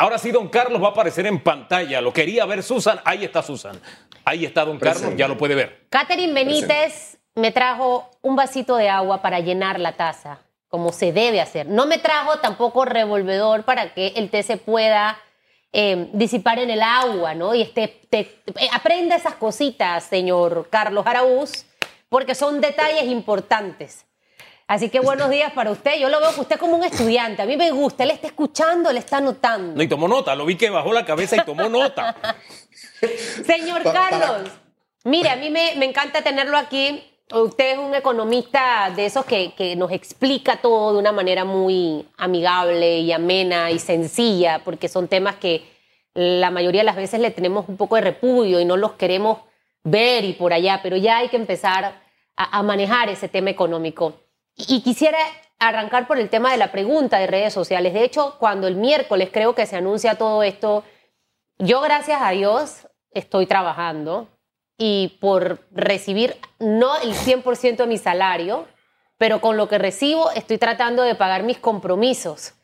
Ahora 0.00 0.16
sí, 0.16 0.30
don 0.30 0.48
Carlos 0.48 0.82
va 0.82 0.88
a 0.88 0.90
aparecer 0.92 1.26
en 1.26 1.42
pantalla. 1.42 2.00
Lo 2.00 2.10
quería 2.10 2.46
ver 2.46 2.62
Susan. 2.62 2.98
Ahí 3.04 3.22
está 3.22 3.42
Susan. 3.42 3.78
Ahí 4.24 4.46
está 4.46 4.64
don 4.64 4.78
Carlos, 4.78 5.14
ya 5.14 5.28
lo 5.28 5.36
puede 5.36 5.54
ver. 5.54 5.86
Catherine 5.90 6.32
Benítez 6.32 7.18
me 7.34 7.52
trajo 7.52 8.10
un 8.22 8.34
vasito 8.34 8.76
de 8.76 8.88
agua 8.88 9.20
para 9.20 9.40
llenar 9.40 9.78
la 9.78 9.92
taza, 9.92 10.38
como 10.68 10.92
se 10.92 11.12
debe 11.12 11.42
hacer. 11.42 11.66
No 11.66 11.84
me 11.84 11.98
trajo 11.98 12.38
tampoco 12.38 12.86
revolvedor 12.86 13.64
para 13.64 13.92
que 13.92 14.14
el 14.16 14.30
té 14.30 14.42
se 14.42 14.56
pueda 14.56 15.18
eh, 15.70 16.08
disipar 16.14 16.58
en 16.60 16.70
el 16.70 16.80
agua, 16.80 17.34
¿no? 17.34 17.54
Y 17.54 17.60
este, 17.60 17.98
eh, 18.10 18.38
aprenda 18.72 19.16
esas 19.16 19.34
cositas, 19.34 20.04
señor 20.04 20.68
Carlos 20.70 21.06
Araúz, 21.06 21.66
porque 22.08 22.34
son 22.34 22.62
detalles 22.62 23.04
importantes. 23.04 24.06
Así 24.70 24.88
que 24.88 25.00
buenos 25.00 25.30
días 25.30 25.52
para 25.52 25.72
usted. 25.72 25.98
Yo 25.98 26.08
lo 26.08 26.20
veo 26.20 26.32
que 26.32 26.42
usted 26.42 26.56
como 26.56 26.76
un 26.76 26.84
estudiante. 26.84 27.42
A 27.42 27.44
mí 27.44 27.56
me 27.56 27.72
gusta. 27.72 28.04
Él 28.04 28.12
está 28.12 28.28
escuchando, 28.28 28.92
le 28.92 29.00
está 29.00 29.16
anotando. 29.16 29.74
No, 29.74 29.82
y 29.82 29.88
tomó 29.88 30.06
nota. 30.06 30.36
Lo 30.36 30.46
vi 30.46 30.54
que 30.54 30.70
bajó 30.70 30.92
la 30.92 31.04
cabeza 31.04 31.38
y 31.38 31.44
tomó 31.44 31.68
nota. 31.68 32.14
Señor 33.44 33.82
Carlos, 33.82 34.48
mire, 35.02 35.28
a 35.28 35.34
mí 35.34 35.50
me, 35.50 35.84
encanta 35.84 36.22
tenerlo 36.22 36.56
aquí. 36.56 37.02
Usted 37.32 37.72
es 37.72 37.78
un 37.78 37.96
economista 37.96 38.92
de 38.94 39.06
esos 39.06 39.24
que, 39.24 39.54
que, 39.56 39.74
nos 39.74 39.90
explica 39.90 40.58
todo 40.58 40.92
de 40.92 41.00
una 41.00 41.10
manera 41.10 41.44
muy 41.44 42.06
amigable 42.16 43.00
y 43.00 43.10
amena 43.10 43.72
y 43.72 43.80
sencilla, 43.80 44.62
porque 44.64 44.88
son 44.88 45.08
temas 45.08 45.34
que 45.34 45.64
la 46.14 46.52
mayoría 46.52 46.82
de 46.82 46.86
las 46.86 46.96
veces 46.96 47.18
le 47.18 47.32
tenemos 47.32 47.68
un 47.68 47.76
poco 47.76 47.96
de 47.96 48.02
repudio 48.02 48.60
y 48.60 48.64
no 48.64 48.76
los 48.76 48.92
queremos 48.92 49.38
ver 49.82 50.24
y 50.24 50.34
por 50.34 50.52
allá, 50.52 50.78
pero 50.80 50.96
ya 50.96 51.16
hay 51.16 51.28
que 51.28 51.36
empezar 51.36 52.00
a, 52.36 52.58
a 52.58 52.62
manejar 52.62 53.08
ese 53.08 53.26
tema 53.26 53.50
económico. 53.50 54.29
Y 54.68 54.82
quisiera 54.82 55.18
arrancar 55.58 56.06
por 56.06 56.18
el 56.18 56.30
tema 56.30 56.52
de 56.52 56.56
la 56.56 56.72
pregunta 56.72 57.18
de 57.18 57.26
redes 57.26 57.52
sociales. 57.52 57.92
De 57.92 58.04
hecho, 58.04 58.36
cuando 58.38 58.66
el 58.66 58.76
miércoles 58.76 59.30
creo 59.32 59.54
que 59.54 59.66
se 59.66 59.76
anuncia 59.76 60.16
todo 60.16 60.42
esto, 60.42 60.84
yo 61.58 61.80
gracias 61.80 62.20
a 62.22 62.30
Dios 62.30 62.88
estoy 63.10 63.46
trabajando 63.46 64.28
y 64.78 65.18
por 65.20 65.66
recibir 65.72 66.36
no 66.58 66.96
el 67.00 67.12
100% 67.12 67.76
de 67.76 67.86
mi 67.86 67.98
salario, 67.98 68.66
pero 69.18 69.42
con 69.42 69.58
lo 69.58 69.68
que 69.68 69.76
recibo 69.76 70.30
estoy 70.30 70.56
tratando 70.56 71.02
de 71.02 71.14
pagar 71.14 71.42
mis 71.42 71.58
compromisos. 71.58 72.54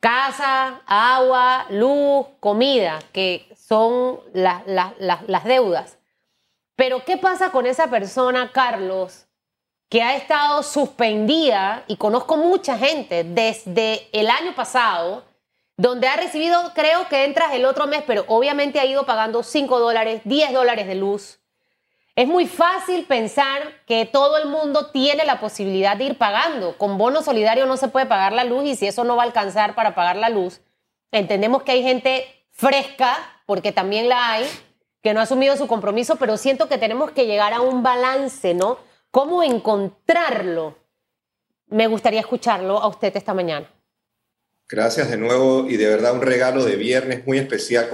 Casa, 0.00 0.82
agua, 0.86 1.66
luz, 1.70 2.26
comida, 2.40 2.98
que 3.12 3.48
son 3.56 4.20
las 4.34 5.44
deudas. 5.44 5.98
Pero 6.76 7.04
¿qué 7.04 7.16
pasa 7.16 7.50
con 7.50 7.64
esa 7.64 7.88
persona, 7.88 8.52
Carlos, 8.52 9.27
que 9.88 10.02
ha 10.02 10.16
estado 10.16 10.62
suspendida, 10.62 11.84
y 11.86 11.96
conozco 11.96 12.36
mucha 12.36 12.76
gente 12.76 13.24
desde 13.24 14.08
el 14.12 14.28
año 14.28 14.54
pasado, 14.54 15.24
donde 15.76 16.08
ha 16.08 16.16
recibido, 16.16 16.72
creo 16.74 17.08
que 17.08 17.24
entras 17.24 17.54
el 17.54 17.64
otro 17.64 17.86
mes, 17.86 18.02
pero 18.06 18.24
obviamente 18.26 18.80
ha 18.80 18.84
ido 18.84 19.06
pagando 19.06 19.42
5 19.42 19.78
dólares, 19.78 20.22
10 20.24 20.52
dólares 20.52 20.86
de 20.86 20.96
luz. 20.96 21.38
Es 22.16 22.26
muy 22.26 22.48
fácil 22.48 23.04
pensar 23.04 23.62
que 23.86 24.04
todo 24.04 24.38
el 24.38 24.48
mundo 24.48 24.90
tiene 24.90 25.24
la 25.24 25.38
posibilidad 25.38 25.96
de 25.96 26.02
ir 26.02 26.18
pagando. 26.18 26.76
Con 26.76 26.98
bono 26.98 27.22
solidario 27.22 27.64
no 27.64 27.76
se 27.76 27.86
puede 27.86 28.06
pagar 28.06 28.32
la 28.32 28.42
luz 28.42 28.64
y 28.64 28.74
si 28.74 28.88
eso 28.88 29.04
no 29.04 29.14
va 29.14 29.22
a 29.22 29.26
alcanzar 29.26 29.76
para 29.76 29.94
pagar 29.94 30.16
la 30.16 30.28
luz, 30.28 30.60
entendemos 31.12 31.62
que 31.62 31.70
hay 31.70 31.84
gente 31.84 32.26
fresca, 32.50 33.16
porque 33.46 33.70
también 33.70 34.08
la 34.08 34.32
hay, 34.32 34.50
que 35.00 35.14
no 35.14 35.20
ha 35.20 35.22
asumido 35.22 35.56
su 35.56 35.68
compromiso, 35.68 36.16
pero 36.16 36.36
siento 36.36 36.68
que 36.68 36.76
tenemos 36.76 37.12
que 37.12 37.26
llegar 37.26 37.52
a 37.52 37.60
un 37.60 37.84
balance, 37.84 38.52
¿no? 38.52 38.78
¿Cómo 39.10 39.42
encontrarlo? 39.42 40.76
Me 41.68 41.86
gustaría 41.86 42.20
escucharlo 42.20 42.78
a 42.78 42.88
usted 42.88 43.16
esta 43.16 43.34
mañana. 43.34 43.70
Gracias 44.68 45.10
de 45.10 45.16
nuevo 45.16 45.68
y 45.68 45.76
de 45.76 45.86
verdad 45.88 46.14
un 46.14 46.22
regalo 46.22 46.64
de 46.64 46.76
viernes 46.76 47.26
muy 47.26 47.38
especial. 47.38 47.88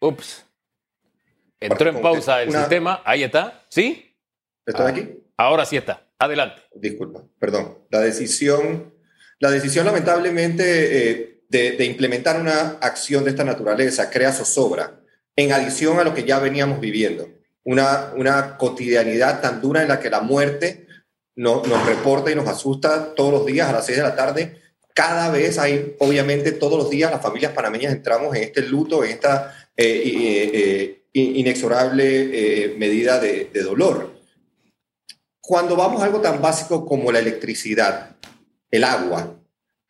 Ups. 0.00 0.46
Entró 1.58 1.90
en 1.90 2.00
pausa 2.00 2.42
el 2.42 2.52
sistema. 2.52 3.02
Ahí 3.04 3.24
está. 3.24 3.64
¿Sí? 3.68 4.16
¿Está 4.64 4.86
aquí? 4.86 5.08
Ahora 5.36 5.66
sí 5.66 5.76
está. 5.76 6.06
Adelante. 6.18 6.62
Disculpa, 6.74 7.24
perdón. 7.38 7.78
La 7.90 8.00
decisión, 8.00 8.94
la 9.40 9.50
decisión 9.50 9.84
lamentablemente 9.84 11.10
eh, 11.10 11.44
de, 11.48 11.72
de, 11.72 11.84
implementar 11.84 12.40
una 12.40 12.78
acción 12.80 13.24
de 13.24 13.30
esta 13.30 13.42
naturaleza 13.42 14.10
crea 14.10 14.32
zozobra 14.32 14.99
en 15.40 15.52
adición 15.52 15.98
a 15.98 16.04
lo 16.04 16.14
que 16.14 16.24
ya 16.24 16.38
veníamos 16.38 16.80
viviendo. 16.80 17.28
Una, 17.64 18.12
una 18.16 18.56
cotidianidad 18.56 19.40
tan 19.40 19.60
dura 19.60 19.82
en 19.82 19.88
la 19.88 20.00
que 20.00 20.10
la 20.10 20.20
muerte 20.20 20.86
nos 21.36 21.86
reporta 21.86 22.30
y 22.30 22.34
nos 22.34 22.48
asusta 22.48 23.14
todos 23.14 23.32
los 23.32 23.46
días 23.46 23.68
a 23.68 23.72
las 23.72 23.86
6 23.86 23.98
de 23.98 24.04
la 24.04 24.16
tarde. 24.16 24.60
Cada 24.94 25.30
vez 25.30 25.58
hay, 25.58 25.96
obviamente, 25.98 26.52
todos 26.52 26.78
los 26.78 26.90
días 26.90 27.10
las 27.10 27.22
familias 27.22 27.52
panameñas 27.52 27.92
entramos 27.92 28.34
en 28.36 28.42
este 28.42 28.62
luto, 28.62 29.04
en 29.04 29.12
esta 29.12 29.54
eh, 29.76 30.02
eh, 30.54 31.02
inexorable 31.12 32.04
eh, 32.04 32.74
medida 32.76 33.18
de 33.18 33.62
dolor. 33.62 34.20
Cuando 35.40 35.76
vamos 35.76 36.02
a 36.02 36.04
algo 36.04 36.20
tan 36.20 36.42
básico 36.42 36.84
como 36.84 37.10
la 37.10 37.18
electricidad, 37.18 38.16
el 38.70 38.84
agua, 38.84 39.39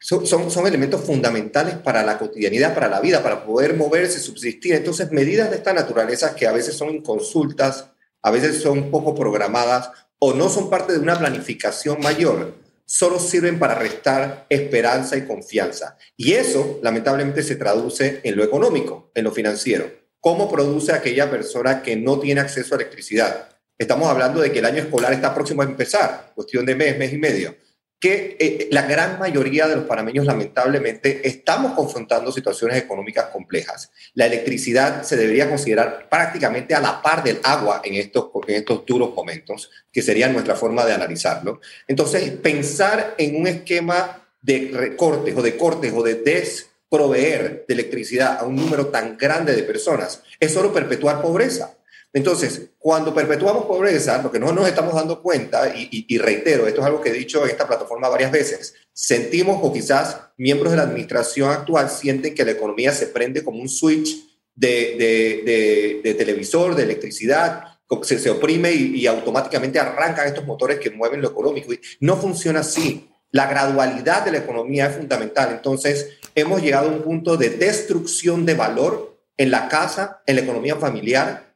son, 0.03 0.50
son, 0.50 0.66
elementos 0.66 1.03
fundamentales 1.03 1.77
para 1.77 2.03
la 2.03 2.19
cotidianidad, 2.19 2.75
para 2.75 2.88
la 2.88 3.00
vida, 3.00 3.22
para 3.22 3.44
poder 3.44 3.77
moverse, 3.77 4.19
subsistir. 4.19 4.75
Entonces, 4.75 5.12
medidas 5.12 5.50
de 5.50 5.56
esta 5.56 5.75
naturaleza 5.75 6.34
que 6.34 6.47
a 6.47 6.53
veces 6.53 6.75
son 6.75 6.88
inconsultas, 6.88 7.91
a 8.22 8.31
veces 8.31 8.62
son 8.62 8.91
poco 8.91 9.15
programadas 9.15 9.91
o 10.19 10.33
no 10.33 10.49
son 10.49 10.71
parte 10.71 10.94
de 10.94 10.99
una 10.99 11.19
planificación 11.19 12.00
mayor, 12.00 12.55
solo 12.87 13.19
sirven 13.19 13.59
para 13.59 13.75
restar 13.75 14.47
esperanza 14.49 15.19
y 15.19 15.27
confianza. 15.27 15.99
Y 16.17 16.32
eso, 16.32 16.81
lamentablemente, 16.82 17.43
se 17.43 17.56
traduce 17.56 18.21
en 18.25 18.37
lo 18.37 18.44
económico, 18.44 19.11
en 19.15 19.25
lo 19.25 19.32
financiero. 19.32 19.91
¿Cómo 20.19 20.50
produce 20.50 20.93
aquella 20.93 21.31
persona 21.31 21.82
que 21.82 21.97
no 21.97 22.19
tiene 22.19 22.41
acceso 22.41 22.75
a 22.75 22.78
electricidad? 22.78 23.49
Estamos 23.77 24.09
hablando 24.09 24.41
de 24.41 24.50
que 24.50 24.61
el 24.61 24.67
año 24.67 24.82
escolar 24.82 25.12
está 25.12 25.34
próximo 25.34 25.61
a 25.61 25.67
empezar, 25.67 26.32
cuestión 26.34 26.65
de 26.65 26.75
mes, 26.75 26.99
mes 26.99 27.12
y 27.12 27.19
medio 27.19 27.55
que 28.00 28.38
eh, 28.41 28.69
la 28.71 28.83
gran 28.83 29.19
mayoría 29.19 29.69
de 29.69 29.77
los 29.77 29.84
panameños 29.84 30.25
lamentablemente 30.25 31.28
estamos 31.28 31.72
confrontando 31.75 32.33
situaciones 32.33 32.78
económicas 32.78 33.27
complejas. 33.27 33.93
La 34.15 34.25
electricidad 34.25 35.03
se 35.03 35.19
debería 35.19 35.50
considerar 35.50 36.09
prácticamente 36.09 36.75
a 36.75 36.81
la 36.81 37.03
par 37.03 37.22
del 37.22 37.41
agua 37.43 37.83
en 37.84 37.94
estos, 37.94 38.31
en 38.49 38.55
estos 38.55 38.87
duros 38.87 39.15
momentos, 39.15 39.71
que 39.93 40.00
sería 40.00 40.28
nuestra 40.28 40.55
forma 40.55 40.87
de 40.87 40.94
analizarlo. 40.94 41.61
Entonces, 41.87 42.31
pensar 42.31 43.15
en 43.19 43.37
un 43.37 43.47
esquema 43.47 44.27
de 44.41 44.71
recortes 44.72 45.37
o 45.37 45.43
de 45.43 45.56
cortes 45.59 45.93
o 45.94 46.03
de 46.03 46.15
desproveer 46.15 47.67
de 47.69 47.75
electricidad 47.75 48.38
a 48.41 48.44
un 48.44 48.56
número 48.56 48.87
tan 48.87 49.19
grande 49.19 49.55
de 49.55 49.62
personas 49.62 50.22
es 50.41 50.55
solo 50.55 50.72
perpetuar 50.72 51.21
pobreza. 51.21 51.77
Entonces, 52.12 52.71
cuando 52.78 53.15
perpetuamos 53.15 53.66
pobreza, 53.66 54.21
lo 54.21 54.32
que 54.32 54.41
no 54.41 54.53
nos 54.53 54.66
estamos 54.66 54.94
dando 54.94 55.22
cuenta, 55.22 55.72
y, 55.76 56.19
reitero, 56.19 56.66
esto 56.66 56.81
es 56.81 56.87
algo 56.87 57.00
que 57.00 57.10
he 57.10 57.12
dicho 57.12 57.44
en 57.44 57.50
esta 57.50 57.69
plataforma 57.69 58.09
varias 58.09 58.32
veces, 58.32 58.75
sentimos 58.93 59.60
o 59.62 59.72
quizás 59.72 60.19
miembros 60.37 60.72
de 60.72 60.78
la 60.78 60.84
administración 60.84 61.50
actual 61.50 61.88
sienten 61.88 62.34
que 62.34 62.44
la 62.44 62.50
economía 62.53 62.93
se 62.93 63.06
prende 63.06 63.44
como 63.44 63.60
un 63.60 63.69
switch 63.69 64.28
de, 64.56 66.15
televisor, 66.19 66.75
de 66.75 66.82
electricidad, 66.82 67.65
se, 68.03 68.19
se 68.19 68.31
oprime 68.31 68.72
y, 68.72 68.97
y, 68.97 69.06
automáticamente 69.06 69.78
arrancan 69.78 70.26
estos 70.26 70.47
motores 70.47 70.81
que 70.81 70.91
mueven 70.91 71.20
lo 71.20 71.28
económico. 71.28 71.72
No 72.00 72.16
funciona 72.16 72.60
así. 72.60 73.09
La 73.32 73.47
gradualidad 73.47 74.25
de 74.25 74.32
la 74.32 74.38
economía 74.38 74.87
es 74.87 74.97
fundamental. 74.97 75.50
Entonces, 75.53 76.19
hemos 76.34 76.60
llegado 76.60 76.88
a 76.88 76.93
un 76.93 77.03
punto 77.03 77.37
de 77.37 77.50
destrucción 77.50 78.44
de 78.44 78.54
valor 78.54 79.20
en 79.37 79.50
la 79.50 79.69
casa, 79.69 80.22
en 80.26 80.37
la 80.37 80.43
economía 80.43 80.76
familiar, 80.76 81.50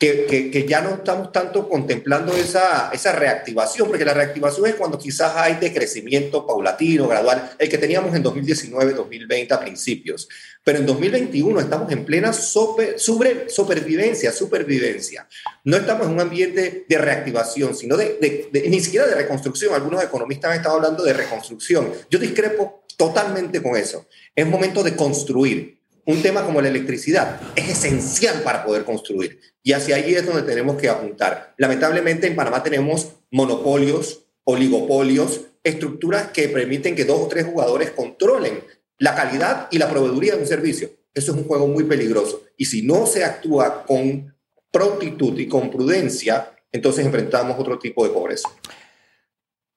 que, 0.00 0.64
ya 0.66 0.80
no 0.80 0.94
estamos 0.94 1.30
tanto 1.30 1.68
contemplando 1.68 2.34
esa, 2.34 2.90
esa 2.90 3.12
reactivación, 3.12 3.86
porque 3.86 4.04
la 4.04 4.14
reactivación 4.14 4.66
es 4.66 4.74
cuando 4.76 4.98
quizás 4.98 5.36
hay 5.36 5.56
decrecimiento 5.56 6.46
paulatino, 6.46 7.06
gradual, 7.06 7.50
el 7.58 7.68
que 7.68 7.76
teníamos 7.76 8.16
en 8.16 8.22
2019, 8.22 8.94
2020 8.94 9.52
a 9.52 9.60
principios. 9.60 10.26
Pero 10.64 10.78
en 10.78 10.86
2021 10.86 11.60
estamos 11.60 11.92
en 11.92 12.06
plena 12.06 12.32
sobre, 12.32 12.98
supervivencia, 12.98 14.32
supervivencia. 14.32 15.28
No 15.64 15.76
estamos 15.76 16.06
en 16.06 16.14
un 16.14 16.20
ambiente 16.20 16.86
de 16.88 16.98
reactivación, 16.98 17.76
sino 17.76 17.98
de, 17.98 18.48
ni 18.70 18.80
siquiera 18.80 19.06
de 19.06 19.14
reconstrucción. 19.14 19.74
Algunos 19.74 20.02
economistas 20.02 20.52
han 20.52 20.56
estado 20.56 20.76
hablando 20.76 21.04
de 21.04 21.12
reconstrucción. 21.12 21.92
Yo 22.08 22.18
discrepo 22.18 22.84
totalmente 22.96 23.62
con 23.62 23.76
eso. 23.76 24.06
Es 24.34 24.46
momento 24.46 24.82
de 24.82 24.96
construir 24.96 25.79
un 26.06 26.22
tema 26.22 26.44
como 26.44 26.60
la 26.60 26.68
electricidad 26.68 27.40
es 27.56 27.68
esencial 27.68 28.42
para 28.42 28.64
poder 28.64 28.84
construir. 28.84 29.40
Y 29.62 29.72
hacia 29.72 29.96
ahí 29.96 30.14
es 30.14 30.26
donde 30.26 30.42
tenemos 30.42 30.76
que 30.76 30.88
apuntar. 30.88 31.54
Lamentablemente 31.58 32.26
en 32.26 32.36
Panamá 32.36 32.62
tenemos 32.62 33.12
monopolios, 33.30 34.26
oligopolios, 34.44 35.42
estructuras 35.62 36.28
que 36.28 36.48
permiten 36.48 36.96
que 36.96 37.04
dos 37.04 37.20
o 37.20 37.28
tres 37.28 37.44
jugadores 37.44 37.90
controlen 37.90 38.64
la 38.98 39.14
calidad 39.14 39.68
y 39.70 39.78
la 39.78 39.90
proveeduría 39.90 40.34
de 40.34 40.42
un 40.42 40.46
servicio. 40.46 40.90
Eso 41.12 41.32
es 41.32 41.38
un 41.38 41.44
juego 41.44 41.66
muy 41.66 41.84
peligroso. 41.84 42.44
Y 42.56 42.66
si 42.66 42.82
no 42.82 43.06
se 43.06 43.24
actúa 43.24 43.84
con 43.84 44.34
prontitud 44.70 45.38
y 45.38 45.48
con 45.48 45.70
prudencia, 45.70 46.54
entonces 46.72 47.04
enfrentamos 47.04 47.58
otro 47.58 47.78
tipo 47.78 48.04
de 48.06 48.10
pobreza. 48.10 48.48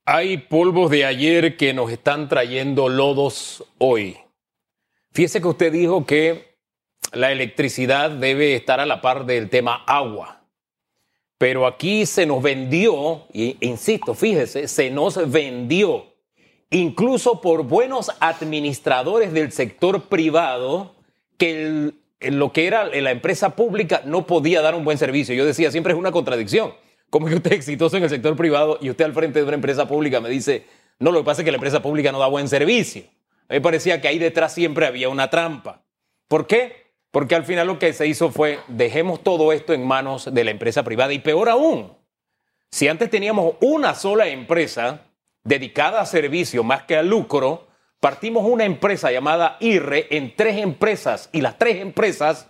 Hay 0.05 0.37
polvos 0.37 0.91
de 0.91 1.05
ayer 1.05 1.57
que 1.57 1.73
nos 1.73 1.91
están 1.91 2.27
trayendo 2.27 2.89
lodos 2.89 3.63
hoy. 3.77 4.17
Fíjese 5.13 5.41
que 5.41 5.47
usted 5.47 5.71
dijo 5.71 6.05
que 6.05 6.55
la 7.11 7.31
electricidad 7.31 8.09
debe 8.09 8.55
estar 8.55 8.79
a 8.79 8.85
la 8.85 9.01
par 9.01 9.25
del 9.25 9.49
tema 9.49 9.83
agua. 9.85 10.41
Pero 11.37 11.67
aquí 11.67 12.05
se 12.05 12.25
nos 12.25 12.41
vendió, 12.41 13.27
e 13.33 13.57
insisto, 13.59 14.15
fíjese, 14.15 14.67
se 14.67 14.89
nos 14.89 15.29
vendió, 15.29 16.05
incluso 16.71 17.41
por 17.41 17.63
buenos 17.63 18.11
administradores 18.19 19.33
del 19.33 19.51
sector 19.51 20.03
privado, 20.03 20.95
que 21.37 21.91
lo 22.21 22.51
que 22.53 22.65
era 22.65 22.85
la 22.85 23.11
empresa 23.11 23.55
pública 23.55 24.01
no 24.05 24.25
podía 24.25 24.61
dar 24.61 24.73
un 24.73 24.85
buen 24.85 24.97
servicio. 24.97 25.35
Yo 25.35 25.45
decía, 25.45 25.69
siempre 25.69 25.93
es 25.93 25.99
una 25.99 26.11
contradicción. 26.11 26.73
¿Cómo 27.09 27.27
que 27.27 27.35
usted 27.35 27.51
es 27.51 27.57
exitoso 27.57 27.97
en 27.97 28.03
el 28.03 28.09
sector 28.09 28.35
privado 28.35 28.79
y 28.81 28.89
usted 28.89 29.05
al 29.05 29.13
frente 29.13 29.39
de 29.39 29.45
una 29.45 29.55
empresa 29.55 29.87
pública 29.87 30.19
me 30.21 30.29
dice, 30.29 30.65
no, 30.97 31.11
lo 31.11 31.19
que 31.19 31.25
pasa 31.25 31.41
es 31.41 31.45
que 31.45 31.51
la 31.51 31.57
empresa 31.57 31.81
pública 31.81 32.11
no 32.11 32.17
da 32.17 32.27
buen 32.27 32.47
servicio? 32.47 33.03
A 33.53 33.55
mí 33.55 33.59
me 33.59 33.61
parecía 33.61 34.01
que 34.01 34.07
ahí 34.07 34.17
detrás 34.17 34.51
siempre 34.51 34.87
había 34.87 35.09
una 35.09 35.29
trampa. 35.29 35.83
¿Por 36.27 36.47
qué? 36.47 36.91
Porque 37.11 37.35
al 37.35 37.45
final 37.45 37.67
lo 37.67 37.77
que 37.77 37.93
se 37.93 38.07
hizo 38.07 38.31
fue, 38.31 38.59
dejemos 38.67 39.21
todo 39.21 39.53
esto 39.53 39.73
en 39.73 39.85
manos 39.85 40.33
de 40.33 40.43
la 40.43 40.49
empresa 40.49 40.81
privada. 40.81 41.13
Y 41.13 41.19
peor 41.19 41.49
aún, 41.49 41.95
si 42.71 42.87
antes 42.87 43.11
teníamos 43.11 43.53
una 43.61 43.93
sola 43.93 44.27
empresa 44.27 45.01
dedicada 45.43 46.01
a 46.01 46.07
servicio 46.07 46.63
más 46.63 46.81
que 46.85 46.97
a 46.97 47.03
lucro, 47.03 47.67
partimos 47.99 48.43
una 48.43 48.65
empresa 48.65 49.11
llamada 49.11 49.57
IRRE 49.59 50.07
en 50.09 50.35
tres 50.35 50.57
empresas 50.57 51.29
y 51.31 51.41
las 51.41 51.59
tres 51.59 51.79
empresas, 51.79 52.49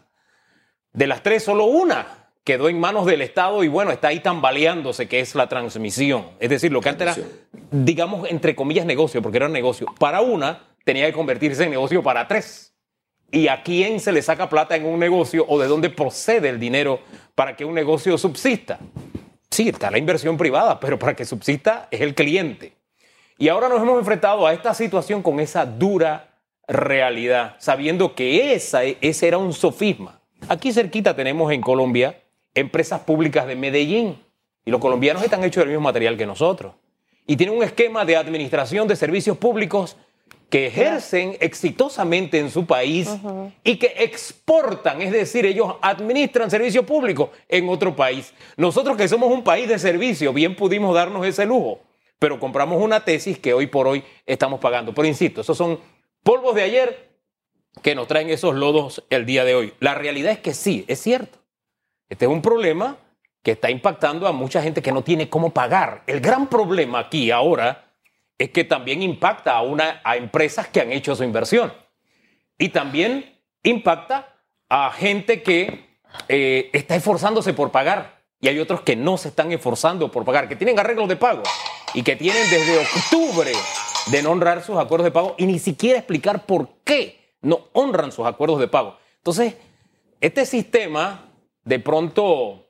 de 0.93 1.07
las 1.07 1.21
tres 1.21 1.43
solo 1.43 1.65
una 1.65 2.29
quedó 2.43 2.69
en 2.69 2.79
manos 2.79 3.05
del 3.05 3.21
Estado 3.21 3.63
y 3.63 3.67
bueno, 3.67 3.91
está 3.91 4.09
ahí 4.09 4.19
tambaleándose, 4.19 5.07
que 5.09 5.19
es 5.19 5.35
la 5.35 5.47
transmisión. 5.47 6.27
Es 6.39 6.49
decir, 6.49 6.71
lo 6.71 6.79
que 6.81 6.89
antes 6.89 7.17
era, 7.17 7.27
digamos, 7.71 8.29
entre 8.29 8.55
comillas, 8.55 8.85
negocio, 8.85 9.21
porque 9.21 9.37
era 9.37 9.49
negocio. 9.49 9.87
Para 9.99 10.21
una, 10.21 10.61
tenía 10.83 11.05
que 11.05 11.13
convertirse 11.13 11.63
en 11.63 11.71
negocio 11.71 12.03
para 12.03 12.27
tres. 12.27 12.73
¿Y 13.31 13.47
a 13.47 13.63
quién 13.63 13.99
se 13.99 14.11
le 14.11 14.21
saca 14.21 14.47
plata 14.47 14.75
en 14.75 14.85
un 14.85 14.99
negocio 14.99 15.45
o 15.47 15.59
de 15.59 15.67
dónde 15.67 15.89
procede 15.89 16.49
el 16.49 16.59
dinero 16.59 16.99
para 17.33 17.55
que 17.55 17.65
un 17.65 17.73
negocio 17.73 18.17
subsista? 18.17 18.77
Sí, 19.49 19.69
está 19.69 19.89
la 19.89 19.97
inversión 19.97 20.37
privada, 20.37 20.79
pero 20.79 20.99
para 20.99 21.15
que 21.15 21.25
subsista 21.25 21.87
es 21.89 22.01
el 22.01 22.13
cliente. 22.13 22.73
Y 23.37 23.47
ahora 23.49 23.69
nos 23.69 23.81
hemos 23.81 23.97
enfrentado 23.97 24.45
a 24.45 24.53
esta 24.53 24.73
situación 24.73 25.23
con 25.23 25.39
esa 25.39 25.65
dura 25.65 26.39
realidad, 26.67 27.55
sabiendo 27.59 28.13
que 28.15 28.53
esa, 28.53 28.83
ese 28.83 29.27
era 29.27 29.37
un 29.37 29.53
sofisma. 29.53 30.21
Aquí 30.47 30.71
cerquita 30.71 31.15
tenemos 31.15 31.51
en 31.51 31.61
Colombia 31.61 32.21
empresas 32.53 33.01
públicas 33.01 33.47
de 33.47 33.55
Medellín. 33.55 34.21
Y 34.65 34.71
los 34.71 34.79
colombianos 34.79 35.23
están 35.23 35.43
hechos 35.43 35.61
del 35.61 35.69
mismo 35.69 35.83
material 35.83 36.17
que 36.17 36.25
nosotros. 36.25 36.73
Y 37.25 37.35
tienen 37.35 37.57
un 37.57 37.63
esquema 37.63 38.05
de 38.05 38.15
administración 38.15 38.87
de 38.87 38.95
servicios 38.95 39.37
públicos 39.37 39.97
que 40.53 40.67
ejercen 40.67 41.35
exitosamente 41.39 42.37
en 42.37 42.51
su 42.51 42.67
país 42.67 43.09
y 43.63 43.77
que 43.77 43.91
exportan, 43.97 45.01
es 45.01 45.11
decir, 45.11 45.47
ellos 45.47 45.77
administran 45.81 46.51
servicios 46.51 46.85
públicos 46.85 47.31
en 47.49 47.67
otro 47.69 47.95
país. 47.95 48.35
Nosotros 48.55 48.95
que 48.95 49.07
somos 49.07 49.31
un 49.31 49.43
país 49.43 49.67
de 49.67 49.79
servicio, 49.79 50.31
bien 50.31 50.55
pudimos 50.55 50.93
darnos 50.93 51.25
ese 51.25 51.47
lujo, 51.47 51.79
pero 52.19 52.39
compramos 52.39 52.79
una 52.79 53.03
tesis 53.03 53.39
que 53.39 53.55
hoy 53.55 53.65
por 53.65 53.87
hoy 53.87 54.03
estamos 54.27 54.59
pagando. 54.59 54.93
Pero 54.93 55.07
insisto, 55.07 55.41
esos 55.41 55.57
son 55.57 55.79
polvos 56.21 56.53
de 56.53 56.61
ayer 56.61 57.17
que 57.81 57.95
nos 57.95 58.07
traen 58.07 58.29
esos 58.29 58.53
lodos 58.53 59.03
el 59.09 59.25
día 59.25 59.45
de 59.45 59.55
hoy. 59.55 59.73
La 59.79 59.95
realidad 59.95 60.33
es 60.33 60.39
que 60.39 60.53
sí, 60.53 60.85
es 60.87 61.01
cierto. 61.01 61.39
Este 62.09 62.25
es 62.25 62.31
un 62.31 62.43
problema 62.43 62.97
que 63.41 63.53
está 63.53 63.71
impactando 63.71 64.27
a 64.27 64.31
mucha 64.31 64.61
gente 64.61 64.83
que 64.83 64.91
no 64.91 65.03
tiene 65.03 65.29
cómo 65.29 65.49
pagar. 65.49 66.03
El 66.05 66.19
gran 66.19 66.45
problema 66.45 66.99
aquí 66.99 67.31
ahora 67.31 67.92
es 68.43 68.49
que 68.49 68.65
también 68.65 69.01
impacta 69.01 69.53
a, 69.53 69.61
una, 69.61 70.01
a 70.03 70.17
empresas 70.17 70.67
que 70.67 70.81
han 70.81 70.91
hecho 70.91 71.15
su 71.15 71.23
inversión. 71.23 71.71
Y 72.57 72.69
también 72.69 73.39
impacta 73.63 74.35
a 74.67 74.91
gente 74.91 75.41
que 75.41 75.97
eh, 76.27 76.69
está 76.73 76.97
esforzándose 76.97 77.53
por 77.53 77.71
pagar. 77.71 78.21
Y 78.41 78.49
hay 78.49 78.59
otros 78.59 78.81
que 78.81 78.97
no 78.97 79.15
se 79.15 79.29
están 79.29 79.53
esforzando 79.53 80.11
por 80.11 80.25
pagar, 80.25 80.49
que 80.49 80.57
tienen 80.57 80.77
arreglos 80.77 81.07
de 81.07 81.15
pago 81.15 81.43
y 81.93 82.03
que 82.03 82.17
tienen 82.17 82.43
desde 82.49 82.79
octubre 82.79 83.53
de 84.07 84.21
no 84.21 84.31
honrar 84.31 84.61
sus 84.61 84.77
acuerdos 84.77 85.05
de 85.05 85.11
pago 85.11 85.35
y 85.37 85.45
ni 85.45 85.57
siquiera 85.57 85.99
explicar 85.99 86.45
por 86.45 86.67
qué 86.83 87.37
no 87.41 87.69
honran 87.71 88.11
sus 88.11 88.25
acuerdos 88.25 88.59
de 88.59 88.67
pago. 88.67 88.97
Entonces, 89.19 89.55
este 90.19 90.45
sistema 90.45 91.29
de 91.63 91.79
pronto, 91.79 92.67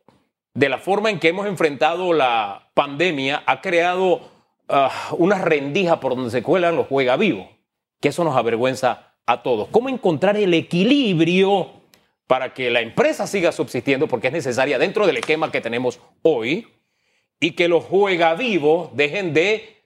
de 0.54 0.70
la 0.70 0.78
forma 0.78 1.10
en 1.10 1.20
que 1.20 1.30
hemos 1.30 1.48
enfrentado 1.48 2.14
la 2.14 2.70
pandemia, 2.76 3.42
ha 3.48 3.60
creado 3.60 4.33
uh, 4.70 5.16
una 5.18 5.40
rendija 5.40 6.00
por 6.00 6.16
donde 6.16 6.32
se 6.32 6.44
cuelan 6.44 6.76
los 6.76 6.88
juega 6.88 7.18
vivos, 7.18 7.48
que 8.00 8.10
eso 8.10 8.24
nos 8.24 8.36
avergüenza 8.36 9.14
a 9.26 9.44
todos. 9.44 9.70
¿Cómo 9.70 9.90
encontrar 9.90 10.38
el 10.38 10.54
equilibrio 10.54 11.72
para 12.28 12.54
que 12.54 12.70
la 12.72 12.82
empresa 12.82 13.28
siga 13.28 13.52
subsistiendo, 13.52 14.08
porque 14.08 14.28
es 14.28 14.34
necesaria 14.34 14.80
dentro 14.80 15.06
del 15.06 15.18
esquema 15.18 15.52
que 15.52 15.62
tenemos 15.62 16.00
hoy, 16.22 16.68
y 17.40 17.52
que 17.52 17.68
los 17.68 17.84
juega 17.84 18.34
vivos 18.36 18.90
dejen 18.94 19.34
de 19.34 19.84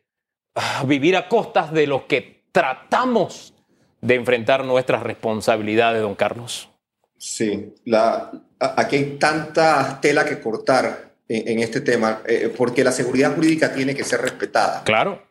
uh, 0.55 0.85
vivir 0.85 1.15
a 1.15 1.27
costas 1.27 1.71
de 1.71 1.87
los 1.87 2.03
que 2.03 2.43
tratamos 2.51 3.53
de 4.01 4.15
enfrentar 4.15 4.63
nuestras 4.63 5.01
responsabilidades, 5.03 6.01
don 6.01 6.15
Carlos? 6.15 6.69
Sí, 7.17 7.73
la, 7.85 8.31
aquí 8.59 8.95
hay 8.95 9.17
tanta 9.17 9.99
tela 9.99 10.23
que 10.23 10.39
cortar 10.39 11.06
en, 11.29 11.59
este 11.59 11.81
tema, 11.81 12.21
eh, 12.25 12.51
porque 12.55 12.83
la 12.83 12.91
seguridad 12.91 13.35
jurídica 13.35 13.73
tiene 13.73 13.95
que 13.95 14.03
ser 14.03 14.21
respetada. 14.21 14.83
Claro. 14.83 15.21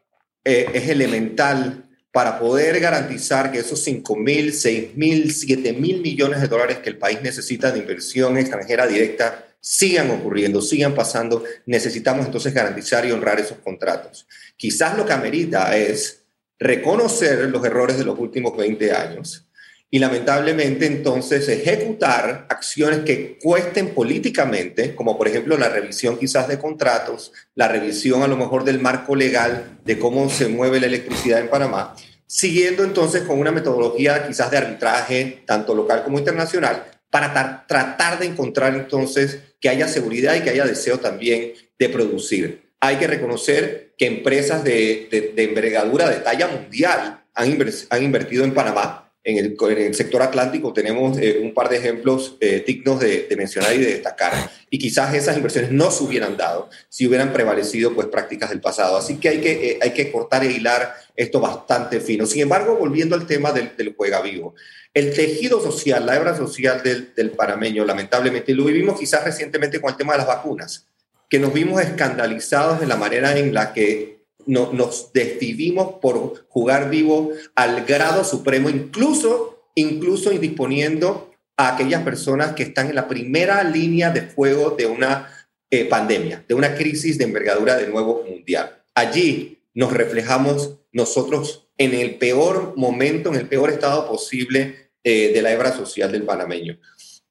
Eh, 0.44 0.70
es 0.74 0.88
elemental 0.88 1.84
para 2.12 2.38
poder 2.38 2.78
garantizar 2.80 3.52
que 3.52 3.58
esos 3.58 3.82
5 3.82 4.16
mil, 4.16 4.52
6 4.52 4.96
mil, 4.96 5.32
7 5.32 5.72
mil 5.72 6.00
millones 6.00 6.40
de 6.40 6.48
dólares 6.48 6.78
que 6.78 6.90
el 6.90 6.98
país 6.98 7.20
necesita 7.22 7.70
de 7.70 7.80
inversión 7.80 8.38
extranjera 8.38 8.86
directa 8.86 9.42
sigan 9.60 10.10
ocurriendo, 10.12 10.62
sigan 10.62 10.94
pasando. 10.94 11.42
Necesitamos 11.66 12.26
entonces 12.26 12.54
garantizar 12.54 13.04
y 13.04 13.10
honrar 13.10 13.40
esos 13.40 13.58
contratos. 13.58 14.28
Quizás 14.56 14.96
lo 14.96 15.04
que 15.04 15.12
amerita 15.12 15.76
es 15.76 16.22
reconocer 16.58 17.50
los 17.50 17.64
errores 17.64 17.98
de 17.98 18.04
los 18.04 18.18
últimos 18.18 18.56
20 18.56 18.92
años 18.92 19.45
y 19.90 19.98
lamentablemente 19.98 20.86
entonces 20.86 21.48
ejecutar 21.48 22.46
acciones 22.48 23.00
que 23.00 23.38
cuesten 23.40 23.94
políticamente, 23.94 24.94
como 24.94 25.16
por 25.16 25.28
ejemplo 25.28 25.56
la 25.56 25.68
revisión 25.68 26.18
quizás 26.18 26.48
de 26.48 26.58
contratos, 26.58 27.32
la 27.54 27.68
revisión 27.68 28.22
a 28.22 28.28
lo 28.28 28.36
mejor 28.36 28.64
del 28.64 28.80
marco 28.80 29.14
legal 29.14 29.78
de 29.84 29.98
cómo 29.98 30.28
se 30.28 30.48
mueve 30.48 30.80
la 30.80 30.86
electricidad 30.86 31.40
en 31.40 31.48
Panamá, 31.48 31.94
siguiendo 32.26 32.82
entonces 32.82 33.22
con 33.22 33.38
una 33.38 33.52
metodología 33.52 34.26
quizás 34.26 34.50
de 34.50 34.58
arbitraje, 34.58 35.42
tanto 35.46 35.74
local 35.74 36.02
como 36.02 36.18
internacional, 36.18 36.84
para 37.10 37.64
tratar 37.66 38.18
de 38.18 38.26
encontrar 38.26 38.74
entonces 38.74 39.38
que 39.60 39.68
haya 39.68 39.86
seguridad 39.86 40.34
y 40.34 40.40
que 40.40 40.50
haya 40.50 40.66
deseo 40.66 40.98
también 40.98 41.52
de 41.78 41.88
producir. 41.88 42.66
Hay 42.80 42.96
que 42.96 43.06
reconocer 43.06 43.94
que 43.96 44.06
empresas 44.06 44.64
de, 44.64 45.08
envergadura 45.36 46.10
de 46.10 46.16
talla 46.16 46.48
mundial 46.48 47.24
han, 47.34 47.58
han 47.90 48.02
invertido 48.02 48.44
en 48.44 48.52
Panamá 48.52 49.05
en 49.26 49.38
el, 49.38 49.94
sector 49.94 50.22
atlántico 50.22 50.72
tenemos 50.72 51.18
eh, 51.18 51.40
un 51.42 51.52
par 51.52 51.68
de 51.68 51.78
ejemplos 51.78 52.36
eh, 52.40 52.62
dignos 52.64 53.00
de, 53.00 53.26
mencionar 53.36 53.74
y 53.74 53.78
de 53.78 53.86
destacar. 53.86 54.32
Y 54.70 54.78
quizás 54.78 55.12
esas 55.14 55.36
inversiones 55.36 55.72
no 55.72 55.90
se 55.90 56.04
hubieran 56.04 56.36
dado 56.36 56.70
si 56.88 57.08
hubieran 57.08 57.32
prevalecido 57.32 57.92
pues, 57.92 58.06
prácticas 58.06 58.50
del 58.50 58.60
pasado. 58.60 58.96
Así 58.96 59.16
que 59.16 59.28
hay 59.28 59.40
que, 59.40 59.70
eh, 59.70 59.78
hay 59.82 59.90
que 59.90 60.12
cortar 60.12 60.44
e 60.44 60.52
hilar 60.52 60.94
esto 61.16 61.40
bastante 61.40 61.98
fino. 61.98 62.24
Sin 62.24 62.42
embargo, 62.42 62.76
volviendo 62.76 63.16
al 63.16 63.26
tema 63.26 63.50
del, 63.50 63.76
del 63.76 63.96
juega 63.96 64.22
vivo, 64.22 64.54
el 64.94 65.12
tejido 65.12 65.60
social, 65.60 66.06
la 66.06 66.14
hebra 66.14 66.36
social 66.36 66.84
del, 66.84 67.12
del 67.12 67.32
panameño, 67.32 67.84
lamentablemente, 67.84 68.54
lo 68.54 68.64
vivimos 68.64 68.96
quizás 68.96 69.24
recientemente 69.24 69.80
con 69.80 69.90
el 69.90 69.96
tema 69.96 70.12
de 70.12 70.18
las 70.18 70.28
vacunas, 70.28 70.86
que 71.28 71.40
nos 71.40 71.52
vimos 71.52 71.82
escandalizados 71.82 72.80
en 72.80 72.88
la 72.88 72.96
manera 72.96 73.36
en 73.36 73.52
la 73.52 73.72
que 73.72 74.15
no, 74.46 74.72
nos 74.72 75.12
decidimos 75.12 75.96
por 76.00 76.46
jugar 76.48 76.90
vivo 76.90 77.32
al 77.54 77.84
grado 77.84 78.24
supremo, 78.24 78.70
incluso, 78.70 79.64
incluso 79.74 80.32
indisponiendo 80.32 81.30
a 81.56 81.74
aquellas 81.74 82.02
personas 82.02 82.54
que 82.54 82.62
están 82.62 82.88
en 82.88 82.94
la 82.94 83.08
primera 83.08 83.62
línea 83.64 84.10
de 84.10 84.22
fuego 84.22 84.70
de 84.70 84.86
una 84.86 85.30
eh, 85.70 85.84
pandemia, 85.84 86.44
de 86.46 86.54
una 86.54 86.74
crisis 86.74 87.18
de 87.18 87.24
envergadura 87.24 87.76
de 87.76 87.88
nuevo 87.88 88.24
mundial. 88.28 88.82
Allí 88.94 89.58
nos 89.74 89.92
reflejamos 89.92 90.78
nosotros 90.92 91.68
en 91.78 91.94
el 91.94 92.16
peor 92.16 92.74
momento, 92.76 93.28
en 93.30 93.36
el 93.36 93.48
peor 93.48 93.70
estado 93.70 94.08
posible 94.08 94.90
eh, 95.04 95.32
de 95.32 95.42
la 95.42 95.52
hebra 95.52 95.72
social 95.76 96.10
del 96.10 96.22
panameño. 96.22 96.78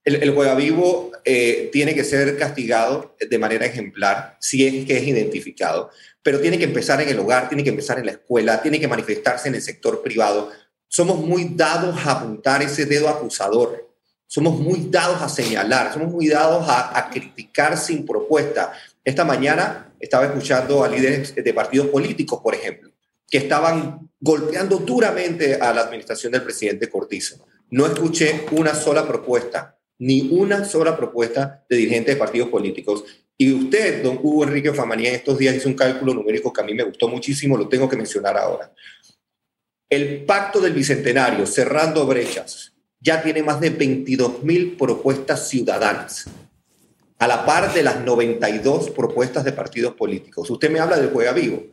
El, 0.05 0.21
el 0.21 0.55
vivo 0.55 1.11
eh, 1.25 1.69
tiene 1.73 1.95
que 1.95 2.03
ser 2.03 2.37
castigado 2.37 3.15
de 3.19 3.39
manera 3.39 3.65
ejemplar 3.65 4.37
si 4.39 4.65
es 4.65 4.85
que 4.85 4.97
es 4.97 5.07
identificado, 5.07 5.89
pero 6.21 6.39
tiene 6.39 6.59
que 6.59 6.65
empezar 6.65 7.01
en 7.01 7.09
el 7.09 7.19
hogar, 7.19 7.49
tiene 7.49 7.63
que 7.63 7.71
empezar 7.71 7.97
en 7.97 8.05
la 8.05 8.11
escuela, 8.11 8.61
tiene 8.61 8.79
que 8.79 8.87
manifestarse 8.87 9.47
en 9.47 9.55
el 9.55 9.61
sector 9.63 10.03
privado. 10.03 10.51
Somos 10.87 11.19
muy 11.19 11.51
dados 11.55 11.97
a 12.05 12.11
apuntar 12.11 12.61
ese 12.61 12.85
dedo 12.85 13.09
acusador, 13.09 13.85
somos 14.27 14.59
muy 14.59 14.87
dados 14.89 15.21
a 15.21 15.29
señalar, 15.29 15.93
somos 15.93 16.11
muy 16.11 16.27
dados 16.27 16.65
a, 16.67 17.09
criticar 17.11 17.77
sin 17.77 18.05
propuesta. 18.05 18.73
Esta 19.03 19.23
mañana 19.23 19.93
estaba 19.99 20.25
escuchando 20.25 20.83
a 20.83 20.87
líderes 20.87 21.33
de 21.35 21.53
partidos 21.53 21.87
políticos, 21.87 22.39
por 22.43 22.53
ejemplo, 22.53 22.91
que 23.29 23.37
estaban 23.37 24.09
golpeando 24.19 24.77
duramente 24.77 25.55
a 25.55 25.73
la 25.73 25.81
administración 25.81 26.31
del 26.31 26.43
presidente 26.43 26.89
Cortizo. 26.89 27.45
No 27.69 27.85
escuché 27.85 28.45
una 28.51 28.75
sola 28.75 29.07
propuesta, 29.07 29.74
ni 29.99 30.29
una 30.31 30.65
sola 30.65 30.95
propuesta 30.95 31.65
de 31.69 31.77
dirigentes 31.77 32.15
de 32.15 32.19
partidos 32.19 32.49
políticos. 32.49 33.03
Y 33.37 33.53
usted, 33.53 34.03
don 34.03 34.19
Hugo 34.21 34.43
Enrique 34.43 34.73
Famanía, 34.73 35.09
en 35.09 35.15
estos 35.15 35.37
días 35.37 35.55
hizo 35.55 35.69
un 35.69 35.75
cálculo 35.75 36.13
numérico 36.13 36.51
que 36.51 36.61
a 36.61 36.63
mí 36.63 36.73
me 36.73 36.83
gustó 36.83 37.07
muchísimo, 37.07 37.57
lo 37.57 37.67
tengo 37.67 37.89
que 37.89 37.97
mencionar 37.97 38.37
ahora. 38.37 38.71
El 39.89 40.25
pacto 40.25 40.59
del 40.59 40.73
Bicentenario, 40.73 41.45
cerrando 41.45 42.05
brechas, 42.05 42.73
ya 42.99 43.21
tiene 43.21 43.43
más 43.43 43.59
de 43.59 43.69
22 43.69 44.43
mil 44.43 44.75
propuestas 44.77 45.47
ciudadanas, 45.47 46.25
a 47.19 47.27
la 47.27 47.45
par 47.45 47.73
de 47.73 47.83
las 47.83 48.01
92 48.01 48.89
propuestas 48.91 49.43
de 49.43 49.51
partidos 49.51 49.93
políticos. 49.93 50.49
Usted 50.49 50.69
me 50.69 50.79
habla 50.79 50.97
del 50.97 51.11
Juega 51.11 51.31
Vivo. 51.33 51.63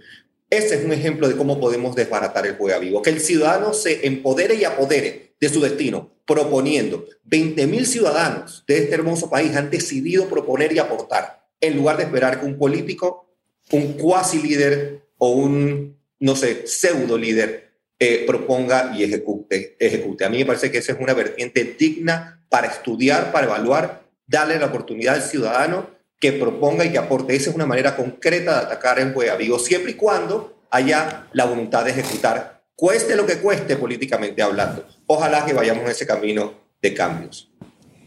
Ese 0.50 0.76
es 0.76 0.84
un 0.84 0.92
ejemplo 0.92 1.28
de 1.28 1.36
cómo 1.36 1.58
podemos 1.58 1.96
desbaratar 1.96 2.46
el 2.46 2.56
Juega 2.56 2.78
Vivo. 2.78 3.02
Que 3.02 3.10
el 3.10 3.20
ciudadano 3.20 3.72
se 3.72 4.06
empodere 4.06 4.54
y 4.54 4.64
apodere 4.64 5.31
de 5.42 5.48
su 5.48 5.60
destino, 5.60 6.08
proponiendo. 6.24 7.04
20 7.24 7.66
mil 7.66 7.84
ciudadanos 7.84 8.62
de 8.64 8.78
este 8.78 8.94
hermoso 8.94 9.28
país 9.28 9.56
han 9.56 9.70
decidido 9.70 10.28
proponer 10.28 10.72
y 10.72 10.78
aportar, 10.78 11.48
en 11.60 11.76
lugar 11.76 11.96
de 11.96 12.04
esperar 12.04 12.38
que 12.38 12.46
un 12.46 12.56
político, 12.56 13.28
un 13.72 13.94
cuasi 13.94 14.40
líder 14.40 15.02
o 15.18 15.30
un, 15.30 15.98
no 16.20 16.36
sé, 16.36 16.68
pseudo 16.68 17.18
líder 17.18 17.72
eh, 17.98 18.22
proponga 18.24 18.92
y 18.96 19.02
ejecute, 19.02 19.74
ejecute. 19.80 20.24
A 20.24 20.30
mí 20.30 20.38
me 20.38 20.46
parece 20.46 20.70
que 20.70 20.78
esa 20.78 20.92
es 20.92 21.00
una 21.00 21.12
vertiente 21.12 21.74
digna 21.76 22.46
para 22.48 22.68
estudiar, 22.68 23.32
para 23.32 23.48
evaluar, 23.48 24.04
darle 24.28 24.60
la 24.60 24.66
oportunidad 24.66 25.16
al 25.16 25.22
ciudadano 25.22 25.90
que 26.20 26.32
proponga 26.32 26.84
y 26.84 26.92
que 26.92 26.98
aporte. 26.98 27.34
Esa 27.34 27.50
es 27.50 27.56
una 27.56 27.66
manera 27.66 27.96
concreta 27.96 28.60
de 28.60 28.66
atacar 28.66 29.00
el 29.00 29.12
Juega 29.12 29.34
Vivo, 29.34 29.58
siempre 29.58 29.90
y 29.90 29.94
cuando 29.94 30.62
haya 30.70 31.26
la 31.32 31.46
voluntad 31.46 31.84
de 31.84 31.90
ejecutar, 31.90 32.51
cueste 32.74 33.16
lo 33.16 33.26
que 33.26 33.38
cueste 33.40 33.76
políticamente 33.76 34.42
hablando. 34.42 34.86
Ojalá 35.06 35.44
que 35.44 35.52
vayamos 35.52 35.84
en 35.84 35.90
ese 35.90 36.06
camino 36.06 36.52
de 36.80 36.94
cambios. 36.94 37.50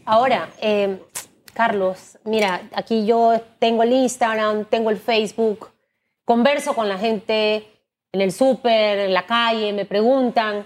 Ahora, 0.04 0.50
eh, 0.60 0.98
Carlos, 1.52 2.18
mira, 2.24 2.68
aquí 2.74 3.06
yo 3.06 3.40
tengo 3.58 3.82
el 3.82 3.92
Instagram, 3.92 4.66
tengo 4.66 4.90
el 4.90 4.98
Facebook, 4.98 5.70
converso 6.24 6.74
con 6.74 6.88
la 6.88 6.98
gente, 6.98 7.66
en 8.12 8.20
el 8.20 8.32
súper, 8.32 8.98
en 8.98 9.14
la 9.14 9.26
calle, 9.26 9.72
me 9.72 9.84
preguntan. 9.84 10.64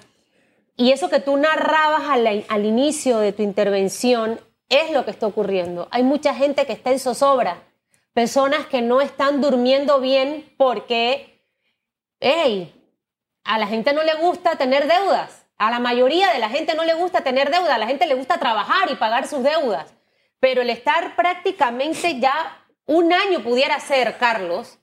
Y 0.76 0.92
eso 0.92 1.08
que 1.08 1.20
tú 1.20 1.36
narrabas 1.36 2.02
al, 2.08 2.44
al, 2.48 2.64
inicio 2.64 3.18
de 3.18 3.32
tu 3.32 3.42
intervención 3.42 4.40
es 4.68 4.90
lo 4.92 5.04
que 5.04 5.10
está 5.10 5.26
ocurriendo. 5.26 5.88
Hay 5.90 6.02
mucha 6.02 6.34
gente 6.34 6.66
que 6.66 6.72
está 6.72 6.90
en 6.90 6.98
zozobra, 6.98 7.62
personas 8.12 8.66
que 8.66 8.82
no 8.82 9.00
están 9.00 9.40
durmiendo 9.40 10.00
bien 10.00 10.52
porque, 10.56 11.44
hey, 12.20 12.72
a 13.44 13.58
la 13.58 13.66
gente 13.66 13.92
no 13.92 14.02
le 14.02 14.14
gusta 14.14 14.56
tener 14.56 14.86
deudas. 14.86 15.46
A 15.58 15.70
la 15.70 15.78
mayoría 15.78 16.32
de 16.32 16.38
la 16.38 16.48
gente 16.48 16.74
no 16.74 16.84
le 16.84 16.94
gusta 16.94 17.22
tener 17.22 17.50
deudas, 17.50 17.70
a 17.70 17.78
la 17.78 17.86
gente 17.86 18.06
le 18.06 18.14
gusta 18.14 18.38
trabajar 18.38 18.90
y 18.90 18.94
pagar 18.94 19.26
sus 19.26 19.42
deudas. 19.42 19.92
Pero 20.40 20.62
el 20.62 20.70
estar 20.70 21.16
prácticamente 21.16 22.18
ya 22.18 22.64
un 22.86 23.12
año 23.12 23.40
pudiera 23.40 23.78
ser, 23.78 24.16
Carlos, 24.16 24.78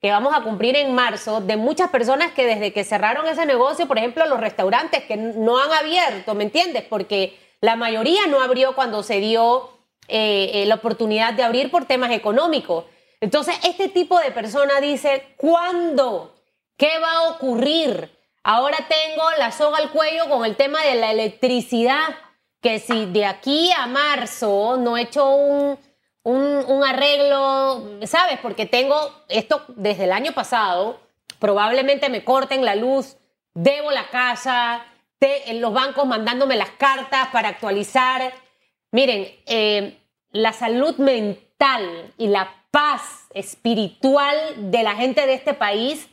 que 0.00 0.10
vamos 0.10 0.34
a 0.34 0.42
cumplir 0.42 0.74
en 0.76 0.94
marzo 0.94 1.40
de 1.40 1.56
muchas 1.56 1.90
personas 1.90 2.32
que 2.32 2.46
desde 2.46 2.72
que 2.72 2.82
cerraron 2.82 3.28
ese 3.28 3.46
negocio, 3.46 3.86
por 3.86 3.98
ejemplo, 3.98 4.26
los 4.26 4.40
restaurantes 4.40 5.04
que 5.04 5.16
no 5.16 5.58
han 5.58 5.70
abierto, 5.70 6.34
¿me 6.34 6.44
entiendes? 6.44 6.82
Porque 6.82 7.38
la 7.60 7.76
mayoría 7.76 8.26
no 8.26 8.40
abrió 8.40 8.74
cuando 8.74 9.04
se 9.04 9.20
dio 9.20 9.70
eh, 10.08 10.50
eh, 10.54 10.66
la 10.66 10.74
oportunidad 10.74 11.34
de 11.34 11.44
abrir 11.44 11.70
por 11.70 11.84
temas 11.84 12.10
económicos. 12.10 12.86
Entonces, 13.20 13.54
este 13.62 13.88
tipo 13.88 14.18
de 14.18 14.32
persona 14.32 14.80
dice, 14.80 15.34
¿cuándo? 15.36 16.34
¿Qué 16.76 16.98
va 16.98 17.12
a 17.12 17.30
ocurrir? 17.30 18.10
Ahora 18.42 18.78
tengo 18.88 19.22
la 19.38 19.52
soga 19.52 19.78
al 19.78 19.90
cuello 19.90 20.28
con 20.28 20.44
el 20.44 20.56
tema 20.56 20.82
de 20.82 20.96
la 20.96 21.12
electricidad, 21.12 22.16
que 22.60 22.78
si 22.78 23.06
de 23.06 23.26
aquí 23.26 23.70
a 23.72 23.86
marzo 23.86 24.76
no 24.76 24.96
he 24.96 25.02
hecho 25.02 25.28
un 25.28 25.78
un, 26.24 26.84
arreglo, 26.84 28.06
¿sabes? 28.06 28.38
Porque 28.40 28.66
tengo 28.66 28.96
esto 29.28 29.64
desde 29.68 30.04
el 30.04 30.12
año 30.12 30.32
pasado, 30.32 31.00
probablemente 31.38 32.08
me 32.08 32.24
corten 32.24 32.64
la 32.64 32.74
luz, 32.74 33.16
debo 33.54 33.90
la 33.90 34.08
casa, 34.08 34.86
en 35.20 35.60
los 35.60 35.72
bancos 35.72 36.04
mandándome 36.04 36.56
las 36.56 36.70
cartas 36.70 37.28
para 37.28 37.50
actualizar. 37.50 38.32
Miren, 38.90 39.28
eh, 39.46 40.00
la 40.32 40.52
salud 40.52 40.96
mental 40.96 42.12
y 42.18 42.26
la 42.26 42.52
paz 42.72 43.26
espiritual 43.32 44.36
de 44.56 44.82
la 44.82 44.96
gente 44.96 45.24
de 45.26 45.34
este 45.34 45.54
país 45.54 46.08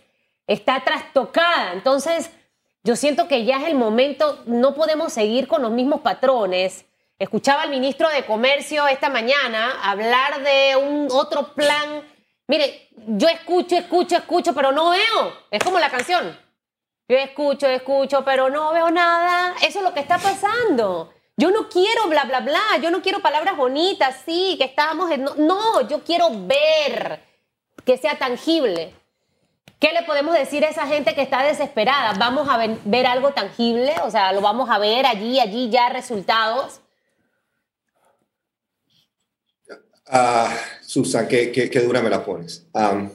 está 0.49 0.83
trastocada. 0.83 1.71
Entonces, 1.71 2.29
yo 2.83 2.97
siento 2.97 3.29
que 3.29 3.45
ya 3.45 3.61
es 3.61 3.67
el 3.67 3.75
momento, 3.75 4.43
no 4.45 4.75
podemos 4.75 5.13
seguir 5.13 5.47
con 5.47 5.61
los 5.61 5.71
mismos 5.71 6.01
patrones 6.01 6.85
Escuchaba 7.19 7.63
al 7.63 7.69
ministro 7.69 8.07
de 8.07 8.25
Comercio 8.25 8.87
esta 8.87 9.09
mañana 9.09 9.81
hablar 9.83 10.41
de 10.41 10.77
un 10.77 11.09
otro 11.11 11.53
plan. 11.53 12.01
Mire, 12.47 12.87
yo 12.95 13.27
escucho, 13.27 13.75
escucho, 13.75 14.15
escucho, 14.15 14.53
pero 14.55 14.71
no 14.71 14.91
veo. 14.91 15.33
Es 15.51 15.61
como 15.61 15.79
la 15.79 15.89
canción. 15.89 16.39
Yo 17.09 17.17
escucho, 17.17 17.67
escucho, 17.67 18.23
pero 18.23 18.49
no 18.49 18.71
veo 18.71 18.89
nada. 18.89 19.53
Eso 19.67 19.79
es 19.79 19.83
lo 19.83 19.93
que 19.93 19.99
está 19.99 20.17
pasando. 20.17 21.11
Yo 21.35 21.51
no 21.51 21.67
quiero 21.67 22.07
bla, 22.07 22.23
bla, 22.23 22.39
bla. 22.39 22.77
Yo 22.81 22.89
no 22.89 23.01
quiero 23.01 23.19
palabras 23.19 23.57
bonitas, 23.57 24.21
sí, 24.25 24.55
que 24.57 24.63
estábamos 24.63 25.11
en... 25.11 25.25
No, 25.45 25.89
yo 25.89 26.01
quiero 26.05 26.29
ver 26.31 27.21
que 27.83 27.97
sea 27.97 28.17
tangible. 28.17 28.93
¿Qué 29.79 29.91
le 29.93 30.03
podemos 30.03 30.37
decir 30.37 30.63
a 30.65 30.69
esa 30.69 30.85
gente 30.87 31.15
que 31.15 31.21
está 31.21 31.41
desesperada? 31.43 32.11
¿Vamos 32.19 32.49
a 32.49 32.57
ver 32.83 33.07
algo 33.07 33.31
tangible? 33.31 33.93
O 34.03 34.11
sea, 34.11 34.33
lo 34.33 34.41
vamos 34.41 34.69
a 34.69 34.77
ver 34.77 35.05
allí, 35.05 35.39
allí 35.39 35.69
ya 35.69 35.87
resultados. 35.87 36.81
Ah, 40.05 40.53
Susan, 40.81 41.29
qué, 41.29 41.81
dura 41.81 42.01
me 42.01 42.09
la 42.09 42.25
pones. 42.25 42.67
la, 42.73 43.09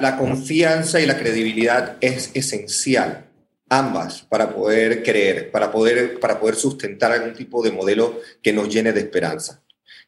la, 0.00 0.16
confianza 0.16 1.00
y 1.00 1.06
la 1.06 1.18
credibilidad 1.18 1.98
es 2.00 2.30
esencial, 2.32 3.26
ambas, 3.68 4.22
para 4.22 4.54
poder 4.54 5.02
creer, 5.02 5.50
para 5.50 5.70
poder, 5.70 6.18
para 6.18 6.40
poder 6.40 6.54
sustentar 6.54 7.12
algún 7.12 7.34
tipo 7.34 7.62
de 7.62 7.72
modelo 7.72 8.22
que 8.42 8.54
nos 8.54 8.70
llene 8.70 8.94
de 8.94 9.00
esperanza. 9.00 9.62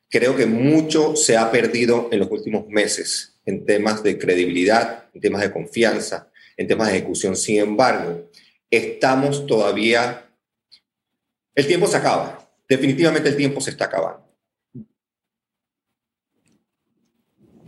Creo 0.08 0.36
que 0.36 0.46
mucho 0.46 1.16
se 1.16 1.36
ha 1.36 1.50
perdido 1.50 2.08
en 2.12 2.20
los 2.20 2.30
últimos 2.30 2.66
meses 2.68 3.34
en 3.48 3.64
temas 3.64 4.02
de 4.02 4.18
credibilidad, 4.18 5.04
en 5.14 5.20
temas 5.20 5.42
de 5.42 5.52
confianza, 5.52 6.30
en 6.56 6.68
temas 6.68 6.88
de 6.88 6.98
ejecución. 6.98 7.34
Sin 7.36 7.58
embargo, 7.58 8.30
estamos 8.70 9.46
todavía... 9.46 10.24
El 11.54 11.66
tiempo 11.66 11.86
se 11.86 11.96
acaba. 11.96 12.48
Definitivamente 12.68 13.28
el 13.28 13.36
tiempo 13.36 13.60
se 13.60 13.70
está 13.70 13.86
acabando 13.86 14.28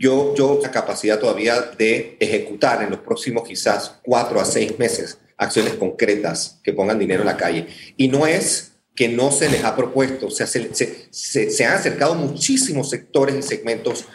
yo, 0.01 0.33
yo 0.35 0.59
la 0.61 0.71
capacidad 0.71 1.19
todavía 1.19 1.61
de 1.77 2.17
ejecutar 2.19 2.81
en 2.81 2.89
los 2.89 2.99
próximos 3.01 3.47
quizás 3.47 3.99
cuatro 4.01 4.41
a 4.41 4.45
seis 4.45 4.79
meses 4.79 5.19
acciones 5.37 5.75
concretas 5.75 6.59
que 6.63 6.73
pongan 6.73 6.97
dinero 6.97 7.21
en 7.21 7.27
la 7.27 7.37
calle. 7.37 7.67
Y 7.97 8.07
no 8.07 8.25
es 8.25 8.71
que 8.95 9.07
no 9.07 9.31
se 9.31 9.47
les 9.47 9.63
ha 9.63 9.75
propuesto, 9.75 10.27
o 10.27 10.31
sea, 10.31 10.47
se, 10.47 10.73
se, 10.73 11.51
se 11.51 11.65
han 11.65 11.73
acercado 11.73 12.15
muchísimos 12.15 12.89
sectores 12.89 13.35
y 13.35 13.41
segmentos 13.43 14.05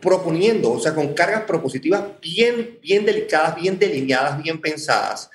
proponiendo, 0.00 0.72
o 0.72 0.80
sea, 0.80 0.94
con 0.94 1.14
cargas 1.14 1.42
propositivas 1.42 2.02
bien, 2.20 2.78
bien 2.82 3.04
delicadas, 3.04 3.56
bien 3.56 3.78
delineadas, 3.78 4.42
bien 4.42 4.60
pensadas, 4.60 5.30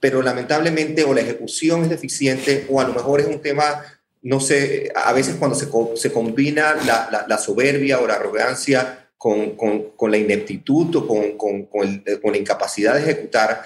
pero 0.00 0.22
lamentablemente 0.22 1.04
o 1.04 1.14
la 1.14 1.20
ejecución 1.20 1.82
es 1.82 1.90
deficiente 1.90 2.66
o 2.70 2.80
a 2.80 2.86
lo 2.86 2.94
mejor 2.94 3.20
es 3.20 3.26
un 3.26 3.40
tema, 3.40 3.82
no 4.22 4.40
sé, 4.40 4.92
a 4.94 5.12
veces 5.12 5.36
cuando 5.36 5.56
se, 5.56 5.68
se 5.96 6.12
combina 6.12 6.74
la, 6.84 7.38
soberbia 7.38 7.98
o 8.00 8.06
la 8.06 8.14
arrogancia 8.14 9.10
con, 9.16 9.56
con, 9.56 9.90
con 9.96 10.10
la 10.10 10.18
ineptitud 10.18 10.94
o 10.96 11.06
con, 11.06 11.66
con, 11.66 12.02
la 12.04 12.36
incapacidad 12.36 12.94
de 12.94 13.00
ejecutar, 13.00 13.62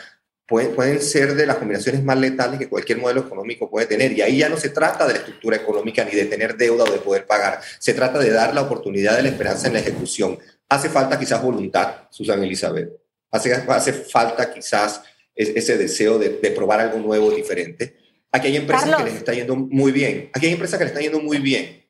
pueden, 0.50 0.74
pueden 0.74 1.00
ser 1.00 1.34
de 1.36 1.46
las 1.46 1.58
combinaciones 1.58 2.02
más 2.02 2.18
letales 2.18 2.58
que 2.58 2.68
cualquier 2.68 2.98
modelo 2.98 3.20
económico 3.20 3.70
puede 3.70 3.86
tener. 3.86 4.10
Y 4.10 4.20
ahí 4.20 4.38
ya 4.38 4.48
no 4.48 4.56
se 4.56 4.70
trata 4.70 5.06
de 5.06 5.12
la 5.12 5.18
estructura 5.20 5.56
económica 5.56 6.04
ni 6.04 6.10
de 6.10 6.24
tener 6.24 6.56
deuda 6.56 6.82
o 6.82 6.90
de 6.90 6.98
poder 6.98 7.24
pagar, 7.24 7.60
se 7.78 7.94
trata 7.94 8.18
de 8.18 8.30
dar 8.30 8.52
la 8.52 8.62
oportunidad 8.62 9.16
de 9.16 9.22
la 9.22 9.28
esperanza 9.28 9.68
en 9.68 9.74
la 9.74 9.78
ejecución. 9.78 10.36
Hace 10.68 10.88
falta 10.88 11.16
quizás 11.18 11.40
voluntad, 11.40 12.08
Susan 12.10 12.42
Elizabeth. 12.42 12.90
Hace, 13.30 13.54
hace 13.54 13.92
falta 13.92 14.52
quizás 14.52 15.02
ese 15.36 15.78
deseo 15.78 16.18
de, 16.18 16.40
de 16.42 16.50
probar 16.50 16.80
algo 16.80 16.98
nuevo, 16.98 17.30
diferente. 17.30 17.96
Aquí 18.32 18.48
hay 18.48 18.56
empresas 18.56 18.96
que 18.96 19.04
les 19.04 19.14
está 19.14 19.32
yendo 19.32 19.54
muy 19.54 19.92
bien. 19.92 20.30
Aquí 20.34 20.46
hay 20.46 20.52
empresas 20.52 20.78
que 20.78 20.84
les 20.84 20.90
están 20.90 21.04
yendo 21.04 21.20
muy 21.20 21.38
bien 21.38 21.80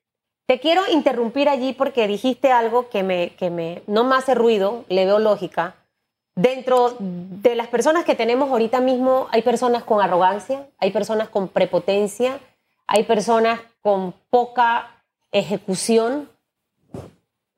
te 0.50 0.59
quiero 0.59 0.83
interrumpir 0.90 1.49
allí 1.49 1.73
porque 1.73 2.09
dijiste 2.09 2.50
algo 2.50 2.88
que 2.88 3.05
me, 3.05 3.37
que 3.37 3.50
me 3.50 3.85
no 3.87 4.02
me 4.02 4.17
hace 4.17 4.35
ruido, 4.35 4.85
le 4.88 5.05
veo 5.05 5.21
lógica. 5.21 5.76
Dentro 6.35 6.97
de 6.99 7.55
las 7.55 7.69
personas 7.69 8.05
que 8.05 8.15
tenemos 8.15 8.51
ahorita 8.51 8.81
mismo, 8.81 9.29
hay 9.31 9.43
personas 9.43 9.85
con 9.85 10.01
arrogancia, 10.01 10.69
hay 10.79 10.91
personas 10.91 11.29
con 11.29 11.49
prepotencia, 11.49 12.41
hay 12.87 13.05
personas 13.05 13.61
con 13.83 14.15
poca 14.31 15.03
ejecución. 15.33 16.31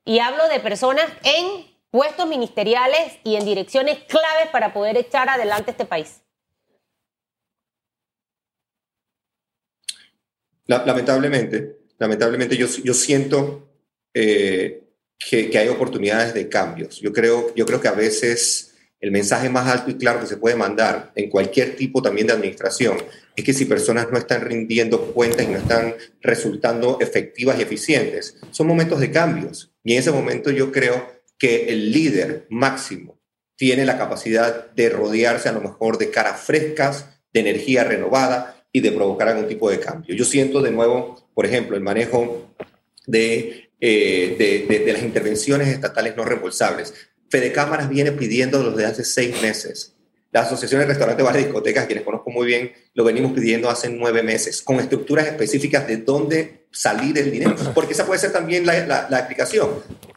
Y 0.04 0.18
hablo 0.18 0.48
de 0.48 0.58
personas 0.60 1.06
en 1.22 1.66
puestos 1.90 2.26
ministeriales 2.26 3.18
y 3.22 3.36
en 3.36 3.44
direcciones 3.44 3.98
claves 4.04 4.48
para 4.50 4.72
poder 4.72 4.96
echar 4.96 5.28
adelante 5.28 5.70
este 5.70 5.84
país. 5.84 6.22
lamentablemente, 10.66 11.80
lamentablemente 11.98 12.56
yo, 12.56 12.66
yo 12.82 12.94
siento 12.94 13.68
eh, 14.14 14.82
que, 15.18 15.56
hay 15.58 15.68
oportunidades 15.68 16.34
de 16.34 16.48
cambios. 16.48 17.00
Yo 17.00 17.12
creo, 17.12 17.54
yo 17.54 17.66
creo 17.66 17.80
que 17.80 17.88
a 17.88 17.92
veces 17.92 18.74
el 19.00 19.10
mensaje 19.10 19.48
más 19.48 19.66
alto 19.66 19.90
y 19.90 19.94
claro 19.94 20.20
que 20.20 20.26
se 20.26 20.36
puede 20.36 20.54
mandar 20.54 21.12
en 21.16 21.28
cualquier 21.28 21.74
tipo 21.76 22.02
también 22.02 22.28
de 22.28 22.34
administración 22.34 22.98
es 23.34 23.44
que 23.44 23.52
si 23.52 23.64
personas 23.64 24.08
no 24.10 24.18
están 24.18 24.42
rindiendo 24.42 25.12
cuentas 25.12 25.46
y 25.46 25.50
no 25.50 25.58
están 25.58 25.94
resultando 26.20 26.98
efectivas 27.00 27.58
y 27.58 27.62
eficientes, 27.62 28.36
son 28.50 28.66
momentos 28.66 29.00
de 29.00 29.10
cambios. 29.10 29.72
Y 29.82 29.94
en 29.94 29.98
ese 29.98 30.12
momento 30.12 30.50
yo 30.50 30.70
creo 30.70 31.10
que 31.38 31.68
el 31.70 31.90
líder 31.92 32.46
máximo 32.50 33.18
tiene 33.56 33.84
la 33.84 33.98
capacidad 33.98 34.70
de 34.72 34.88
rodearse 34.90 35.48
a 35.48 35.52
lo 35.52 35.60
mejor 35.60 35.98
de 35.98 36.10
caras 36.10 36.40
frescas, 36.40 37.06
de 37.32 37.40
energía 37.40 37.84
renovada 37.84 38.62
y 38.70 38.80
de 38.80 38.92
provocar 38.92 39.28
algún 39.28 39.48
tipo 39.48 39.70
de 39.70 39.80
cambio. 39.80 40.14
Yo 40.14 40.24
siento 40.24 40.62
de 40.62 40.70
nuevo, 40.70 41.28
por 41.34 41.46
ejemplo, 41.46 41.76
el 41.76 41.82
manejo 41.82 42.54
de, 43.06 43.70
eh, 43.84 44.36
de, 44.68 44.78
de, 44.78 44.92
las 44.92 45.02
intervenciones 45.02 45.66
estatales 45.66 46.16
no 46.16 46.24
reembolsables. 46.24 46.94
Fede 47.28 47.50
Cámaras 47.50 47.88
viene 47.88 48.12
pidiendo 48.12 48.70
desde 48.70 48.86
hace 48.86 49.04
seis 49.04 49.42
meses. 49.42 49.96
La 50.30 50.42
Asociación 50.42 50.80
de 50.80 50.86
Restaurantes, 50.86 51.26
Bares 51.26 51.42
y 51.42 51.44
Discotecas, 51.46 51.86
quienes 51.86 52.04
conozco 52.04 52.30
muy 52.30 52.46
bien, 52.46 52.72
lo 52.94 53.02
venimos 53.02 53.32
pidiendo 53.32 53.68
hace 53.68 53.90
nueve 53.90 54.22
meses, 54.22 54.62
con 54.62 54.78
estructuras 54.78 55.26
específicas 55.26 55.86
de 55.88 55.96
dónde 55.96 56.66
salir 56.70 57.18
el 57.18 57.32
dinero. 57.32 57.56
Porque 57.74 57.92
esa 57.92 58.06
puede 58.06 58.20
ser 58.20 58.32
también 58.32 58.64
la, 58.64 59.08
la, 59.10 59.18
explicación. 59.18 59.68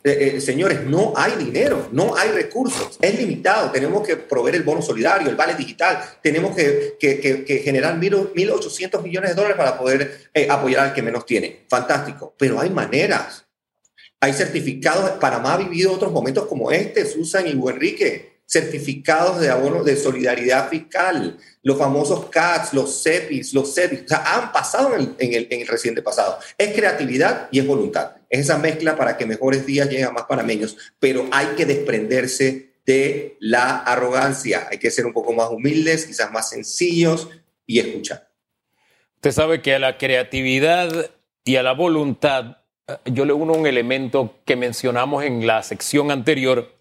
Eh, 0.03 0.35
eh, 0.35 0.41
señores, 0.41 0.83
no 0.83 1.13
hay 1.17 1.33
dinero, 1.43 1.89
no 1.91 2.15
hay 2.15 2.29
recursos, 2.29 2.99
es 3.01 3.17
limitado. 3.17 3.71
Tenemos 3.71 4.07
que 4.07 4.15
proveer 4.15 4.57
el 4.57 4.63
bono 4.63 4.83
solidario, 4.83 5.27
el 5.27 5.35
vale 5.35 5.55
digital, 5.55 5.99
tenemos 6.21 6.55
que, 6.55 6.97
que, 6.99 7.19
que, 7.19 7.57
generar 7.59 7.99
1.800 7.99 9.01
millones 9.01 9.31
de 9.31 9.35
dólares 9.35 9.57
para 9.57 9.77
poder 9.77 10.29
eh, 10.35 10.47
apoyar 10.49 10.85
al 10.85 10.93
que 10.93 11.01
menos 11.01 11.25
tiene. 11.25 11.65
Fantástico, 11.67 12.35
pero 12.37 12.59
hay 12.59 12.69
maneras 12.69 13.44
hay 14.19 14.33
certificados, 14.33 15.09
Panamá 15.19 15.53
ha 15.53 15.57
vivido 15.57 15.93
otros 15.93 16.11
momentos 16.11 16.45
como 16.45 16.71
este, 16.71 17.05
Susan 17.05 17.47
y 17.47 17.51
Enrique, 17.51 18.35
certificados 18.47 19.39
de 19.39 19.49
abono 19.49 19.83
de 19.83 19.95
solidaridad 19.95 20.69
fiscal, 20.69 21.37
los 21.63 21.77
famosos 21.77 22.29
CATS, 22.29 22.73
los 22.73 23.03
CEPIs, 23.03 23.53
los 23.53 23.73
CEPIs, 23.73 24.03
o 24.03 24.07
sea, 24.07 24.35
han 24.35 24.51
pasado 24.51 24.95
en 24.95 25.33
el, 25.33 25.47
en 25.49 25.61
el, 25.61 25.67
reciente 25.67 26.01
pasado. 26.01 26.37
Es 26.57 26.73
creatividad 26.73 27.49
y 27.51 27.59
es 27.59 27.67
voluntad. 27.67 28.17
Es 28.29 28.41
esa 28.41 28.57
mezcla 28.57 28.95
para 28.95 29.17
que 29.17 29.25
mejores 29.25 29.65
días 29.65 29.89
lleguen 29.89 30.07
a 30.07 30.11
más 30.11 30.23
panameños, 30.23 30.77
pero 30.99 31.27
hay 31.31 31.47
que 31.57 31.65
desprenderse 31.65 32.75
de 32.85 33.35
la 33.39 33.77
arrogancia. 33.77 34.67
Hay 34.69 34.77
que 34.77 34.91
ser 34.91 35.05
un 35.05 35.13
poco 35.13 35.33
más 35.33 35.49
humildes, 35.49 36.05
quizás 36.05 36.31
más 36.31 36.49
sencillos 36.49 37.27
y 37.65 37.79
escuchar. 37.79 38.29
Usted 39.15 39.31
sabe 39.31 39.61
que 39.63 39.73
a 39.73 39.79
la 39.79 39.97
creatividad 39.97 41.11
y 41.43 41.55
a 41.55 41.63
la 41.63 41.73
voluntad 41.73 42.57
yo 43.05 43.25
le 43.25 43.33
uno 43.33 43.53
un 43.53 43.67
elemento 43.67 44.35
que 44.45 44.55
mencionamos 44.55 45.23
en 45.23 45.47
la 45.47 45.63
sección 45.63 46.11
anterior 46.11 46.73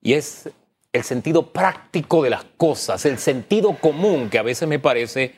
y 0.00 0.14
es 0.14 0.50
el 0.92 1.02
sentido 1.02 1.52
práctico 1.52 2.22
de 2.22 2.30
las 2.30 2.44
cosas, 2.56 3.04
el 3.06 3.18
sentido 3.18 3.76
común 3.78 4.30
que 4.30 4.38
a 4.38 4.42
veces 4.42 4.68
me 4.68 4.78
parece 4.78 5.34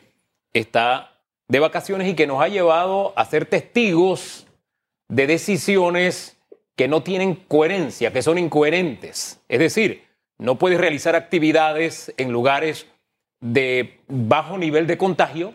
está 0.53 1.19
de 1.49 1.61
vacaciones 1.61 2.09
y 2.09 2.15
que 2.15 2.27
nos 2.27 2.43
ha 2.43 2.49
llevado 2.49 3.13
a 3.17 3.25
ser 3.25 3.47
testigos 3.47 4.47
de 5.09 5.27
decisiones 5.27 6.37
que 6.77 6.89
no 6.89 7.03
tienen 7.03 7.35
coherencia, 7.35 8.13
que 8.13 8.23
son 8.23 8.39
incoherentes. 8.39 9.41
Es 9.49 9.59
decir, 9.59 10.05
no 10.39 10.59
puedes 10.59 10.79
realizar 10.79 11.17
actividades 11.17 12.13
en 12.17 12.31
lugares 12.31 12.87
de 13.41 14.01
bajo 14.07 14.59
nivel 14.59 14.87
de 14.87 14.99
contagio, 14.99 15.55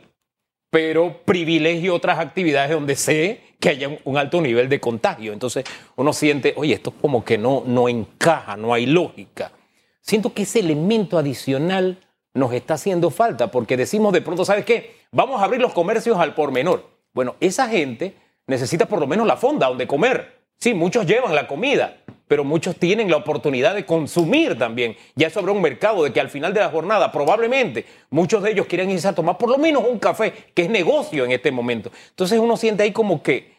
pero 0.69 1.21
privilegio 1.23 1.95
otras 1.95 2.19
actividades 2.19 2.71
donde 2.71 2.95
sé 2.95 3.52
que 3.63 3.69
haya 3.69 3.97
un 4.03 4.17
alto 4.17 4.41
nivel 4.41 4.67
de 4.67 4.81
contagio. 4.81 5.31
Entonces 5.31 5.63
uno 5.95 6.11
siente, 6.11 6.53
oye, 6.57 6.73
esto 6.73 6.91
como 6.91 7.23
que 7.23 7.37
no, 7.37 7.63
no 7.65 7.87
encaja, 7.87 8.57
no 8.57 8.73
hay 8.73 8.85
lógica. 8.85 9.53
Siento 10.01 10.33
que 10.33 10.41
ese 10.41 10.59
elemento 10.59 11.17
adicional 11.17 11.97
nos 12.33 12.51
está 12.51 12.73
haciendo 12.73 13.09
falta 13.09 13.51
porque 13.51 13.77
decimos 13.77 14.11
de 14.11 14.21
pronto, 14.21 14.43
¿sabes 14.43 14.65
qué? 14.65 14.97
Vamos 15.13 15.41
a 15.41 15.45
abrir 15.45 15.61
los 15.61 15.71
comercios 15.71 16.17
al 16.17 16.35
por 16.35 16.51
menor. 16.51 16.89
Bueno, 17.13 17.37
esa 17.39 17.69
gente 17.69 18.17
necesita 18.47 18.85
por 18.85 18.99
lo 18.99 19.07
menos 19.07 19.25
la 19.25 19.37
fonda 19.37 19.69
donde 19.69 19.87
comer. 19.87 20.43
Sí, 20.57 20.73
muchos 20.73 21.05
llevan 21.05 21.33
la 21.33 21.47
comida, 21.47 21.99
pero 22.27 22.43
muchos 22.43 22.75
tienen 22.75 23.09
la 23.09 23.15
oportunidad 23.15 23.75
de 23.75 23.85
consumir 23.85 24.57
también. 24.57 24.97
Ya 25.15 25.27
eso 25.27 25.39
habrá 25.39 25.53
un 25.53 25.61
mercado 25.61 26.03
de 26.03 26.11
que 26.11 26.19
al 26.19 26.29
final 26.29 26.53
de 26.53 26.59
la 26.59 26.69
jornada 26.69 27.13
probablemente 27.13 27.85
muchos 28.09 28.43
de 28.43 28.51
ellos 28.51 28.65
quieren 28.65 28.91
irse 28.91 29.07
a 29.07 29.15
tomar 29.15 29.37
por 29.37 29.49
lo 29.49 29.57
menos 29.57 29.85
un 29.89 29.99
café, 29.99 30.33
que 30.53 30.63
es 30.63 30.69
negocio 30.69 31.23
en 31.23 31.31
este 31.31 31.49
momento. 31.49 31.93
Entonces 32.09 32.39
uno 32.39 32.57
siente 32.57 32.83
ahí 32.83 32.91
como 32.91 33.23
que 33.23 33.52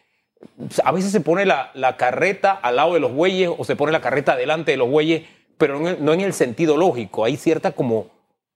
a 0.83 0.91
veces 0.91 1.11
se 1.11 1.21
pone 1.21 1.45
la, 1.45 1.71
carreta 1.97 2.51
al 2.51 2.77
lado 2.77 2.93
de 2.93 2.99
los 2.99 3.13
bueyes 3.13 3.49
o 3.55 3.63
se 3.63 3.75
pone 3.75 3.91
la 3.91 4.01
carreta 4.01 4.35
delante 4.35 4.71
de 4.71 4.77
los 4.77 4.89
bueyes, 4.89 5.23
pero 5.57 5.79
no, 5.79 6.13
en 6.13 6.21
el 6.21 6.33
sentido 6.33 6.77
lógico. 6.77 7.25
Hay 7.25 7.37
cierta 7.37 7.71
como, 7.71 8.07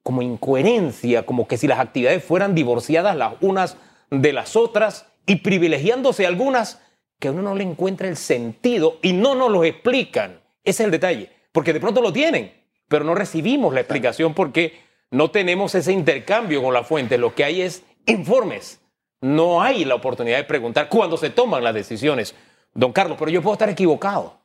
como 0.03 0.21
incoherencia, 0.21 1.25
como 1.25 1.47
que 1.47 1.57
si 1.57 1.67
las 1.67 1.79
actividades 1.79 2.23
fueran 2.23 2.55
divorciadas 2.55 3.15
las 3.15 3.33
unas 3.41 3.77
de 4.11 4.33
las 4.33 4.55
otras 4.55 5.05
y 5.25 5.37
privilegiándose 5.37 6.25
algunas 6.25 6.81
que 7.19 7.29
uno 7.29 7.41
no 7.41 7.55
le 7.55 7.63
encuentra 7.63 8.07
el 8.07 8.17
sentido 8.17 8.97
y 9.01 9.13
no 9.13 9.35
nos 9.35 9.51
lo 9.51 9.63
explican. 9.63 10.41
Ese 10.63 10.83
es 10.83 10.85
el 10.85 10.91
detalle, 10.91 11.31
porque 11.51 11.73
de 11.73 11.79
pronto 11.79 12.01
lo 12.01 12.13
tienen, 12.13 12.53
pero 12.87 13.03
no 13.03 13.13
recibimos 13.15 13.73
la 13.73 13.81
explicación 13.81 14.33
porque 14.33 14.79
no 15.11 15.31
tenemos 15.31 15.75
ese 15.75 15.91
intercambio 15.91 16.61
con 16.61 16.73
la 16.73 16.83
fuente. 16.83 17.17
Lo 17.17 17.35
que 17.35 17.43
hay 17.43 17.61
es 17.61 17.83
informes. 18.05 18.79
No 19.21 19.61
hay 19.61 19.85
la 19.85 19.95
oportunidad 19.95 20.37
de 20.37 20.43
preguntar 20.45 20.87
cuándo 20.89 21.17
se 21.17 21.29
toman 21.29 21.63
las 21.63 21.73
decisiones. 21.73 22.33
Don 22.73 22.93
Carlos, 22.93 23.17
pero 23.19 23.31
yo 23.31 23.41
puedo 23.41 23.53
estar 23.53 23.69
equivocado. 23.69 24.39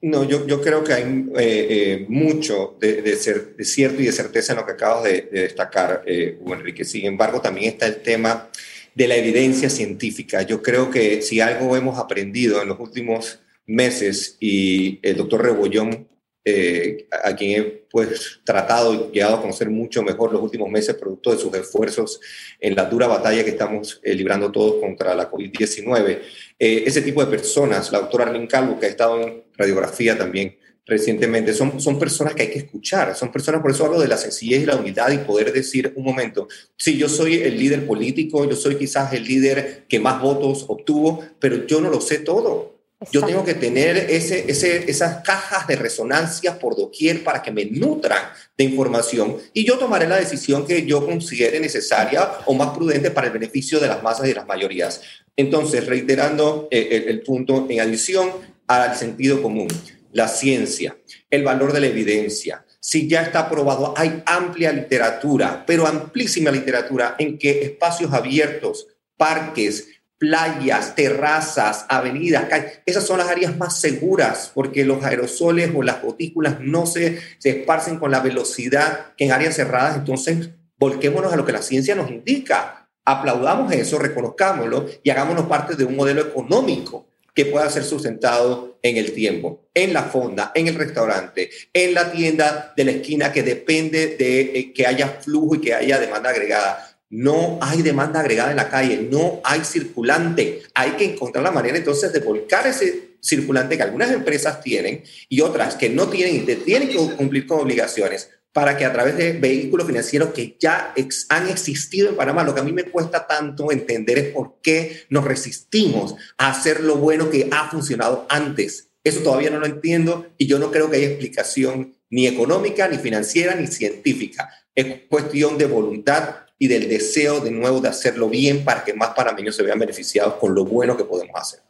No, 0.00 0.24
yo, 0.24 0.46
yo 0.46 0.60
creo 0.62 0.82
que 0.82 0.94
hay 0.94 1.02
eh, 1.36 1.66
eh, 1.70 2.06
mucho 2.08 2.76
de, 2.80 3.14
ser, 3.16 3.56
cierto 3.60 4.00
y 4.00 4.06
de 4.06 4.12
certeza 4.12 4.52
en 4.52 4.60
lo 4.60 4.66
que 4.66 4.72
acabas 4.72 5.04
de, 5.04 5.28
destacar, 5.30 6.02
eh, 6.06 6.38
Hugo 6.40 6.54
Enrique. 6.54 6.84
Sin 6.84 7.04
embargo, 7.04 7.40
también 7.40 7.72
está 7.72 7.86
el 7.86 7.96
tema 8.02 8.48
de 8.94 9.08
la 9.08 9.16
evidencia 9.16 9.68
científica. 9.68 10.42
Yo 10.42 10.62
creo 10.62 10.90
que 10.90 11.20
si 11.20 11.40
algo 11.40 11.76
hemos 11.76 11.98
aprendido 11.98 12.62
en 12.62 12.68
los 12.68 12.80
últimos 12.80 13.40
meses, 13.66 14.38
y 14.40 14.98
el 15.02 15.16
doctor 15.16 15.42
Rebollón, 15.42 16.08
eh, 16.48 17.08
a 17.24 17.34
quien 17.34 17.60
he 17.60 17.64
pues, 17.90 18.38
tratado 18.44 18.94
y 18.94 19.12
llegado 19.12 19.34
a 19.34 19.40
conocer 19.40 19.68
mucho 19.68 20.04
mejor 20.04 20.32
los 20.32 20.40
últimos 20.40 20.70
meses, 20.70 20.94
producto 20.94 21.32
de 21.32 21.38
sus 21.38 21.52
esfuerzos 21.52 22.20
en 22.60 22.76
la 22.76 22.84
dura 22.84 23.08
batalla 23.08 23.42
que 23.42 23.50
estamos 23.50 23.98
eh, 24.04 24.14
librando 24.14 24.52
todos 24.52 24.80
contra 24.80 25.12
la 25.16 25.28
COVID-19. 25.28 26.20
Eh, 26.56 26.84
ese 26.86 27.02
tipo 27.02 27.24
de 27.24 27.28
personas, 27.28 27.90
la 27.90 27.98
doctora 27.98 28.26
Arlene 28.26 28.46
Calvo, 28.46 28.78
que 28.78 28.86
ha 28.86 28.90
estado 28.90 29.20
en 29.20 29.42
radiografía 29.56 30.16
también 30.16 30.56
recientemente, 30.86 31.52
son, 31.52 31.80
son 31.80 31.98
personas 31.98 32.36
que 32.36 32.42
hay 32.42 32.50
que 32.50 32.60
escuchar, 32.60 33.16
son 33.16 33.32
personas, 33.32 33.60
por 33.60 33.72
eso 33.72 33.84
hablo 33.84 33.98
de 33.98 34.06
la 34.06 34.16
sencillez 34.16 34.62
y 34.62 34.66
la 34.66 34.76
unidad 34.76 35.10
y 35.10 35.18
poder 35.18 35.52
decir 35.52 35.92
un 35.96 36.04
momento, 36.04 36.46
sí, 36.76 36.96
yo 36.96 37.08
soy 37.08 37.42
el 37.42 37.58
líder 37.58 37.84
político, 37.88 38.48
yo 38.48 38.54
soy 38.54 38.76
quizás 38.76 39.12
el 39.14 39.24
líder 39.24 39.86
que 39.88 39.98
más 39.98 40.22
votos 40.22 40.64
obtuvo, 40.68 41.24
pero 41.40 41.66
yo 41.66 41.80
no 41.80 41.90
lo 41.90 42.00
sé 42.00 42.20
todo. 42.20 42.75
Yo 43.12 43.24
tengo 43.24 43.44
que 43.44 43.54
tener 43.54 43.96
ese, 43.96 44.44
ese, 44.48 44.90
esas 44.90 45.22
cajas 45.22 45.66
de 45.66 45.76
resonancia 45.76 46.58
por 46.58 46.74
doquier 46.74 47.22
para 47.22 47.42
que 47.42 47.50
me 47.50 47.66
nutran 47.66 48.22
de 48.56 48.64
información 48.64 49.36
y 49.52 49.66
yo 49.66 49.76
tomaré 49.76 50.08
la 50.08 50.16
decisión 50.16 50.66
que 50.66 50.86
yo 50.86 51.04
considere 51.04 51.60
necesaria 51.60 52.26
o 52.46 52.54
más 52.54 52.74
prudente 52.74 53.10
para 53.10 53.26
el 53.26 53.34
beneficio 53.34 53.78
de 53.80 53.88
las 53.88 54.02
masas 54.02 54.24
y 54.24 54.28
de 54.30 54.36
las 54.36 54.46
mayorías. 54.46 55.02
Entonces, 55.36 55.86
reiterando 55.86 56.68
eh, 56.70 56.88
el, 56.92 57.08
el 57.08 57.22
punto 57.22 57.66
en 57.68 57.80
adición 57.80 58.30
al 58.66 58.96
sentido 58.96 59.42
común 59.42 59.68
la 60.16 60.28
ciencia, 60.28 60.96
el 61.30 61.44
valor 61.44 61.74
de 61.74 61.80
la 61.80 61.88
evidencia. 61.88 62.64
Si 62.80 63.06
ya 63.06 63.20
está 63.20 63.50
probado, 63.50 63.92
hay 63.98 64.22
amplia 64.24 64.72
literatura, 64.72 65.62
pero 65.66 65.86
amplísima 65.86 66.50
literatura 66.50 67.16
en 67.18 67.36
que 67.36 67.60
espacios 67.62 68.14
abiertos, 68.14 68.86
parques, 69.18 69.88
playas, 70.18 70.94
terrazas, 70.94 71.84
avenidas, 71.88 72.46
esas 72.86 73.06
son 73.06 73.18
las 73.18 73.28
áreas 73.28 73.56
más 73.56 73.80
seguras 73.80 74.50
porque 74.54 74.84
los 74.84 75.04
aerosoles 75.04 75.70
o 75.74 75.82
las 75.82 76.02
gotículas 76.02 76.60
no 76.60 76.86
se, 76.86 77.18
se 77.38 77.50
esparcen 77.50 77.98
con 77.98 78.10
la 78.10 78.20
velocidad 78.20 79.14
que 79.16 79.26
en 79.26 79.32
áreas 79.32 79.56
cerradas. 79.56 79.96
Entonces, 79.96 80.50
volquémonos 80.78 81.32
a 81.32 81.36
lo 81.36 81.44
que 81.44 81.52
la 81.52 81.62
ciencia 81.62 81.94
nos 81.94 82.10
indica. 82.10 82.88
Aplaudamos 83.04 83.72
eso, 83.72 83.98
reconozcámoslo 83.98 84.86
y 85.02 85.10
hagámonos 85.10 85.46
parte 85.46 85.76
de 85.76 85.84
un 85.84 85.96
modelo 85.96 86.22
económico 86.22 87.06
que 87.36 87.44
pueda 87.44 87.68
ser 87.68 87.84
sustentado 87.84 88.78
en 88.82 88.96
el 88.96 89.12
tiempo, 89.12 89.68
en 89.74 89.92
la 89.92 90.04
fonda, 90.04 90.52
en 90.54 90.68
el 90.68 90.74
restaurante, 90.74 91.50
en 91.72 91.92
la 91.92 92.10
tienda 92.10 92.72
de 92.74 92.84
la 92.84 92.92
esquina 92.92 93.30
que 93.30 93.42
depende 93.42 94.16
de 94.16 94.40
eh, 94.40 94.72
que 94.72 94.86
haya 94.86 95.08
flujo 95.20 95.56
y 95.56 95.60
que 95.60 95.74
haya 95.74 96.00
demanda 96.00 96.30
agregada. 96.30 96.95
No 97.10 97.58
hay 97.62 97.82
demanda 97.82 98.20
agregada 98.20 98.50
en 98.50 98.56
la 98.56 98.68
calle, 98.68 99.08
no 99.10 99.40
hay 99.44 99.64
circulante. 99.64 100.62
Hay 100.74 100.92
que 100.92 101.04
encontrar 101.04 101.44
la 101.44 101.52
manera 101.52 101.78
entonces 101.78 102.12
de 102.12 102.20
volcar 102.20 102.66
ese 102.66 103.16
circulante 103.20 103.76
que 103.76 103.82
algunas 103.82 104.10
empresas 104.10 104.60
tienen 104.60 105.02
y 105.28 105.40
otras 105.40 105.76
que 105.76 105.88
no 105.88 106.08
tienen 106.08 106.36
y 106.36 106.54
tienen 106.56 106.88
que 106.88 106.96
cumplir 107.16 107.46
con 107.46 107.60
obligaciones 107.60 108.30
para 108.56 108.76
que 108.78 108.86
a 108.86 108.92
través 108.92 109.18
de 109.18 109.34
vehículos 109.34 109.86
financieros 109.86 110.30
que 110.30 110.56
ya 110.58 110.94
han 111.28 111.48
existido 111.48 112.08
en 112.08 112.16
Panamá, 112.16 112.42
lo 112.42 112.54
que 112.54 112.60
a 112.60 112.64
mí 112.64 112.72
me 112.72 112.84
cuesta 112.84 113.26
tanto 113.26 113.70
entender 113.70 114.16
es 114.16 114.32
por 114.32 114.60
qué 114.62 115.04
nos 115.10 115.24
resistimos 115.24 116.14
a 116.38 116.52
hacer 116.52 116.80
lo 116.80 116.96
bueno 116.96 117.28
que 117.28 117.50
ha 117.52 117.68
funcionado 117.68 118.26
antes. 118.30 118.88
Eso 119.04 119.20
todavía 119.20 119.50
no 119.50 119.58
lo 119.58 119.66
entiendo 119.66 120.26
y 120.38 120.46
yo 120.46 120.58
no 120.58 120.70
creo 120.70 120.90
que 120.90 120.96
haya 120.96 121.08
explicación 121.08 121.96
ni 122.08 122.26
económica, 122.26 122.88
ni 122.88 122.96
financiera, 122.96 123.54
ni 123.54 123.66
científica. 123.66 124.48
Es 124.74 125.02
cuestión 125.10 125.58
de 125.58 125.66
voluntad 125.66 126.45
y 126.58 126.68
del 126.68 126.88
deseo 126.88 127.40
de 127.40 127.50
nuevo 127.50 127.80
de 127.80 127.88
hacerlo 127.88 128.28
bien 128.28 128.64
para 128.64 128.84
que 128.84 128.94
más 128.94 129.10
panameños 129.10 129.56
se 129.56 129.62
vean 129.62 129.78
beneficiados 129.78 130.34
con 130.34 130.54
lo 130.54 130.64
bueno 130.64 130.96
que 130.96 131.04
podemos 131.04 131.38
hacer. 131.38 131.60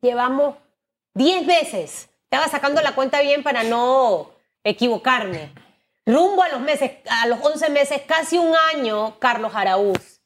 Llevamos 0.00 0.56
10 1.14 1.46
veces, 1.46 2.08
estaba 2.24 2.48
sacando 2.48 2.80
la 2.82 2.94
cuenta 2.94 3.20
bien 3.20 3.42
para 3.42 3.64
no 3.64 4.30
equivocarme. 4.62 5.52
Rumbo 6.06 6.42
a 6.42 6.48
los 6.50 6.60
meses, 6.60 6.92
a 7.10 7.26
los 7.26 7.38
11 7.42 7.70
meses, 7.70 8.02
casi 8.06 8.38
un 8.38 8.54
año, 8.74 9.18
Carlos 9.18 9.52
Araúz. 9.54 10.20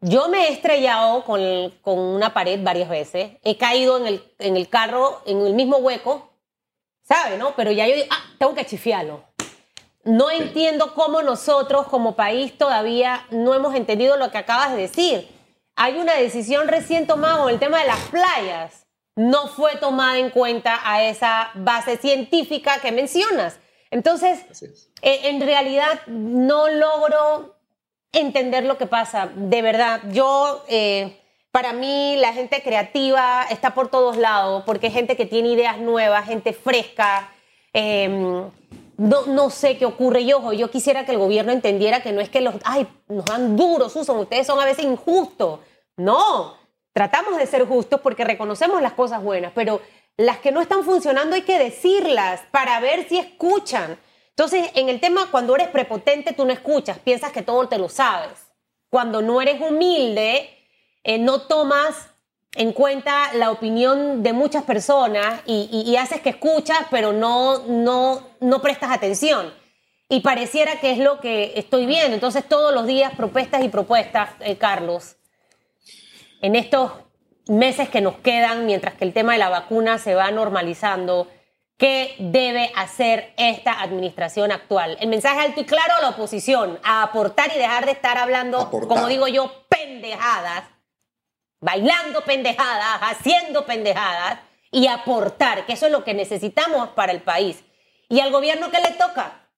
Yo 0.00 0.28
me 0.28 0.48
he 0.48 0.52
estrellado 0.52 1.24
con, 1.24 1.40
con 1.80 1.98
una 1.98 2.34
pared 2.34 2.60
varias 2.62 2.88
veces, 2.88 3.32
he 3.42 3.56
caído 3.56 3.96
en 3.96 4.06
el, 4.06 4.34
en 4.38 4.56
el 4.56 4.68
carro, 4.68 5.22
en 5.26 5.40
el 5.46 5.54
mismo 5.54 5.78
hueco, 5.78 6.30
¿sabe, 7.02 7.38
no? 7.38 7.56
Pero 7.56 7.72
ya 7.72 7.88
yo 7.88 7.94
digo, 7.94 8.06
ah, 8.10 8.34
tengo 8.38 8.54
que 8.54 8.66
chifiarlo 8.66 9.24
no 10.06 10.30
entiendo 10.30 10.94
cómo 10.94 11.20
nosotros 11.20 11.88
como 11.88 12.14
país 12.14 12.56
todavía 12.56 13.26
no 13.30 13.54
hemos 13.54 13.74
entendido 13.74 14.16
lo 14.16 14.30
que 14.30 14.38
acabas 14.38 14.70
de 14.70 14.82
decir. 14.82 15.28
Hay 15.74 15.98
una 15.98 16.14
decisión 16.14 16.68
recién 16.68 17.08
tomada 17.08 17.38
con 17.38 17.50
el 17.50 17.58
tema 17.58 17.80
de 17.80 17.88
las 17.88 18.00
playas. 18.06 18.86
No 19.16 19.48
fue 19.48 19.76
tomada 19.76 20.18
en 20.18 20.30
cuenta 20.30 20.80
a 20.84 21.02
esa 21.02 21.50
base 21.54 21.96
científica 21.96 22.78
que 22.80 22.92
mencionas. 22.92 23.58
Entonces, 23.90 24.44
eh, 25.02 25.20
en 25.24 25.40
realidad 25.40 26.00
no 26.06 26.68
logro 26.68 27.56
entender 28.12 28.64
lo 28.64 28.78
que 28.78 28.86
pasa. 28.86 29.28
De 29.34 29.60
verdad, 29.60 30.02
yo, 30.12 30.64
eh, 30.68 31.20
para 31.50 31.72
mí, 31.72 32.14
la 32.18 32.32
gente 32.32 32.62
creativa 32.62 33.44
está 33.50 33.74
por 33.74 33.88
todos 33.88 34.16
lados, 34.16 34.62
porque 34.64 34.86
hay 34.86 34.92
gente 34.92 35.16
que 35.16 35.26
tiene 35.26 35.48
ideas 35.48 35.78
nuevas, 35.78 36.26
gente 36.26 36.52
fresca. 36.52 37.32
Em, 37.72 38.50
no, 38.96 39.26
no 39.26 39.50
sé 39.50 39.76
qué 39.78 39.86
ocurre. 39.86 40.24
Yo, 40.24 40.52
yo 40.52 40.70
quisiera 40.70 41.04
que 41.04 41.12
el 41.12 41.18
gobierno 41.18 41.52
entendiera 41.52 42.02
que 42.02 42.12
no 42.12 42.20
es 42.20 42.28
que 42.28 42.40
los, 42.40 42.54
ay, 42.64 42.88
nos 43.08 43.24
dan 43.24 43.56
duros, 43.56 43.92
Susan, 43.92 44.16
ustedes 44.16 44.46
son 44.46 44.58
a 44.60 44.64
veces 44.64 44.84
injustos. 44.84 45.60
No, 45.96 46.56
tratamos 46.92 47.36
de 47.38 47.46
ser 47.46 47.66
justos 47.66 48.00
porque 48.00 48.24
reconocemos 48.24 48.80
las 48.82 48.92
cosas 48.92 49.22
buenas, 49.22 49.52
pero 49.54 49.80
las 50.16 50.38
que 50.38 50.52
no 50.52 50.60
están 50.60 50.82
funcionando 50.82 51.36
hay 51.36 51.42
que 51.42 51.58
decirlas 51.58 52.42
para 52.50 52.80
ver 52.80 53.08
si 53.08 53.18
escuchan. 53.18 53.98
Entonces, 54.30 54.70
en 54.74 54.88
el 54.88 55.00
tema, 55.00 55.30
cuando 55.30 55.54
eres 55.54 55.68
prepotente, 55.68 56.32
tú 56.32 56.44
no 56.44 56.52
escuchas, 56.52 56.98
piensas 56.98 57.32
que 57.32 57.42
todo 57.42 57.68
te 57.68 57.78
lo 57.78 57.88
sabes. 57.88 58.46
Cuando 58.90 59.20
no 59.20 59.40
eres 59.40 59.60
humilde, 59.60 60.50
eh, 61.04 61.18
no 61.18 61.42
tomas 61.42 62.10
en 62.56 62.72
cuenta 62.72 63.32
la 63.34 63.50
opinión 63.50 64.22
de 64.22 64.32
muchas 64.32 64.64
personas 64.64 65.42
y, 65.46 65.94
haces 65.96 66.20
que 66.20 66.30
escuchas, 66.30 66.78
pero 66.90 67.12
no, 67.12 67.58
no, 67.66 68.20
no 68.40 68.62
prestas 68.62 68.90
atención. 68.90 69.52
Y 70.08 70.20
pareciera 70.20 70.80
que 70.80 70.92
es 70.92 70.98
lo 70.98 71.20
que 71.20 71.52
estoy 71.56 71.84
viendo. 71.84 72.14
Entonces, 72.14 72.48
todos 72.48 72.72
los 72.72 72.86
días 72.86 73.12
propuestas 73.14 73.62
y 73.62 73.68
propuestas, 73.68 74.30
eh, 74.40 74.56
Carlos, 74.56 75.16
en 76.40 76.56
estos 76.56 76.92
meses 77.48 77.88
que 77.90 78.00
nos 78.00 78.16
quedan, 78.18 78.66
mientras 78.66 78.94
que 78.94 79.04
el 79.04 79.12
tema 79.12 79.32
de 79.32 79.38
la 79.38 79.50
vacuna 79.50 79.98
se 79.98 80.14
va 80.14 80.30
normalizando, 80.30 81.28
¿qué 81.76 82.14
debe 82.18 82.72
hacer 82.74 83.34
esta 83.36 83.82
administración 83.82 84.50
actual? 84.50 84.96
El 85.00 85.08
mensaje 85.08 85.40
alto 85.40 85.60
y 85.60 85.64
claro 85.64 85.94
a 85.98 86.02
la 86.02 86.08
oposición, 86.10 86.78
a 86.84 87.02
aportar 87.02 87.50
y 87.54 87.58
dejar 87.58 87.84
de 87.84 87.92
estar 87.92 88.16
hablando, 88.16 88.70
como 88.70 89.08
digo 89.08 89.28
yo, 89.28 89.66
pendejadas 89.68 90.75
bailando 91.60 92.22
pendejadas, 92.24 92.98
haciendo 93.00 93.66
pendejadas 93.66 94.40
y 94.70 94.86
aportar, 94.86 95.66
que 95.66 95.72
eso 95.72 95.86
es 95.86 95.92
lo 95.92 96.04
que 96.04 96.14
necesitamos 96.14 96.90
para 96.90 97.12
el 97.12 97.22
país. 97.22 97.58
¿Y 98.08 98.20
al 98.20 98.30
gobierno 98.30 98.70
qué 98.70 98.78
le 98.78 98.90
toca? 98.92 99.48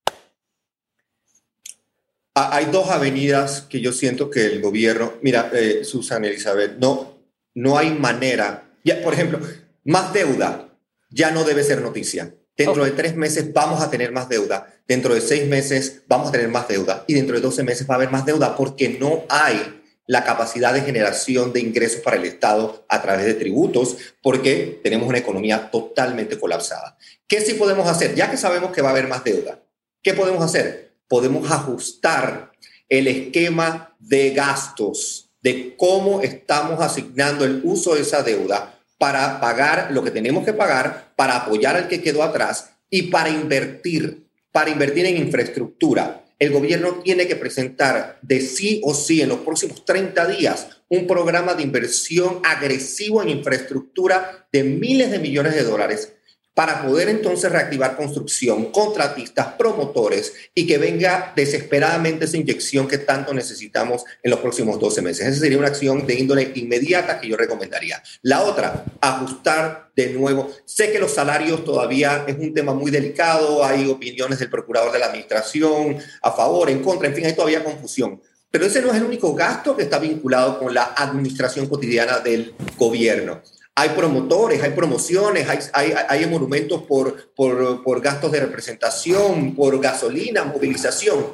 Ah, 2.34 2.50
hay 2.52 2.66
dos 2.66 2.88
avenidas 2.88 3.62
que 3.62 3.80
yo 3.80 3.92
siento 3.92 4.30
que 4.30 4.46
el 4.46 4.62
gobierno, 4.62 5.14
mira, 5.22 5.50
eh, 5.52 5.84
Susana 5.84 6.28
Elizabeth, 6.28 6.78
no, 6.78 7.18
no 7.54 7.76
hay 7.76 7.90
manera, 7.90 8.70
ya, 8.84 9.02
por 9.02 9.12
ejemplo, 9.12 9.40
más 9.84 10.12
deuda 10.12 10.68
ya 11.10 11.30
no 11.30 11.44
debe 11.44 11.64
ser 11.64 11.80
noticia. 11.80 12.34
Dentro 12.56 12.84
de 12.84 12.90
tres 12.90 13.16
meses 13.16 13.52
vamos 13.52 13.80
a 13.80 13.90
tener 13.90 14.12
más 14.12 14.28
deuda, 14.28 14.72
dentro 14.86 15.14
de 15.14 15.20
seis 15.20 15.48
meses 15.48 16.02
vamos 16.08 16.28
a 16.28 16.32
tener 16.32 16.48
más 16.48 16.66
deuda 16.68 17.04
y 17.06 17.14
dentro 17.14 17.36
de 17.36 17.40
doce 17.40 17.62
meses 17.62 17.88
va 17.88 17.94
a 17.94 17.96
haber 17.96 18.10
más 18.10 18.26
deuda 18.26 18.56
porque 18.56 18.98
no 19.00 19.24
hay 19.28 19.77
la 20.08 20.24
capacidad 20.24 20.72
de 20.72 20.80
generación 20.80 21.52
de 21.52 21.60
ingresos 21.60 22.00
para 22.00 22.16
el 22.16 22.24
Estado 22.24 22.84
a 22.88 23.02
través 23.02 23.26
de 23.26 23.34
tributos, 23.34 23.98
porque 24.22 24.80
tenemos 24.82 25.06
una 25.06 25.18
economía 25.18 25.70
totalmente 25.70 26.38
colapsada. 26.38 26.96
¿Qué 27.28 27.42
sí 27.42 27.54
podemos 27.54 27.86
hacer? 27.86 28.14
Ya 28.14 28.30
que 28.30 28.38
sabemos 28.38 28.72
que 28.72 28.80
va 28.80 28.88
a 28.88 28.92
haber 28.92 29.06
más 29.06 29.22
deuda, 29.22 29.62
¿qué 30.02 30.14
podemos 30.14 30.42
hacer? 30.42 30.94
Podemos 31.08 31.50
ajustar 31.50 32.52
el 32.88 33.06
esquema 33.06 33.94
de 33.98 34.30
gastos, 34.30 35.30
de 35.42 35.76
cómo 35.76 36.22
estamos 36.22 36.80
asignando 36.80 37.44
el 37.44 37.60
uso 37.62 37.94
de 37.94 38.00
esa 38.00 38.22
deuda 38.22 38.80
para 38.96 39.40
pagar 39.40 39.90
lo 39.90 40.02
que 40.02 40.10
tenemos 40.10 40.42
que 40.42 40.54
pagar, 40.54 41.12
para 41.16 41.36
apoyar 41.36 41.76
al 41.76 41.86
que 41.86 42.00
quedó 42.00 42.22
atrás 42.22 42.70
y 42.88 43.02
para 43.02 43.28
invertir, 43.28 44.26
para 44.52 44.70
invertir 44.70 45.04
en 45.04 45.18
infraestructura, 45.18 46.24
el 46.38 46.52
gobierno 46.52 47.00
tiene 47.02 47.26
que 47.26 47.36
presentar 47.36 48.18
de 48.22 48.40
sí 48.40 48.80
o 48.84 48.94
sí 48.94 49.20
en 49.20 49.28
los 49.28 49.40
próximos 49.40 49.84
30 49.84 50.26
días 50.28 50.68
un 50.88 51.06
programa 51.06 51.54
de 51.54 51.62
inversión 51.62 52.40
agresivo 52.44 53.22
en 53.22 53.30
infraestructura 53.30 54.46
de 54.52 54.62
miles 54.64 55.10
de 55.10 55.18
millones 55.18 55.54
de 55.54 55.64
dólares 55.64 56.14
para 56.58 56.82
poder 56.82 57.08
entonces 57.08 57.52
reactivar 57.52 57.96
construcción, 57.96 58.72
contratistas, 58.72 59.46
promotores 59.52 60.32
y 60.52 60.66
que 60.66 60.76
venga 60.76 61.32
desesperadamente 61.36 62.24
esa 62.24 62.36
inyección 62.36 62.88
que 62.88 62.98
tanto 62.98 63.32
necesitamos 63.32 64.02
en 64.24 64.32
los 64.32 64.40
próximos 64.40 64.80
12 64.80 65.00
meses. 65.02 65.28
Esa 65.28 65.38
sería 65.38 65.56
una 65.56 65.68
acción 65.68 66.04
de 66.04 66.14
índole 66.16 66.50
inmediata 66.56 67.20
que 67.20 67.28
yo 67.28 67.36
recomendaría. 67.36 68.02
La 68.22 68.42
otra, 68.42 68.84
ajustar 69.00 69.92
de 69.94 70.08
nuevo. 70.08 70.50
Sé 70.64 70.90
que 70.90 70.98
los 70.98 71.12
salarios 71.12 71.64
todavía 71.64 72.24
es 72.26 72.36
un 72.36 72.52
tema 72.52 72.74
muy 72.74 72.90
delicado, 72.90 73.64
hay 73.64 73.88
opiniones 73.88 74.40
del 74.40 74.50
procurador 74.50 74.90
de 74.90 74.98
la 74.98 75.06
administración 75.06 75.96
a 76.22 76.32
favor, 76.32 76.70
en 76.70 76.82
contra, 76.82 77.06
en 77.06 77.14
fin, 77.14 77.26
hay 77.26 77.34
todavía 77.34 77.62
confusión. 77.62 78.20
Pero 78.50 78.66
ese 78.66 78.82
no 78.82 78.90
es 78.90 78.96
el 78.96 79.04
único 79.04 79.32
gasto 79.32 79.76
que 79.76 79.84
está 79.84 80.00
vinculado 80.00 80.58
con 80.58 80.74
la 80.74 80.92
administración 80.96 81.68
cotidiana 81.68 82.18
del 82.18 82.52
gobierno 82.76 83.42
hay 83.80 83.90
promotores, 83.90 84.60
hay 84.60 84.70
promociones, 84.70 85.48
hay, 85.48 85.58
hay, 85.72 85.94
hay 86.08 86.26
monumentos 86.26 86.82
por, 86.82 87.32
por, 87.32 87.84
por, 87.84 88.00
gastos 88.00 88.32
de 88.32 88.40
representación, 88.40 89.54
por 89.54 89.80
gasolina, 89.80 90.42
movilización. 90.42 91.26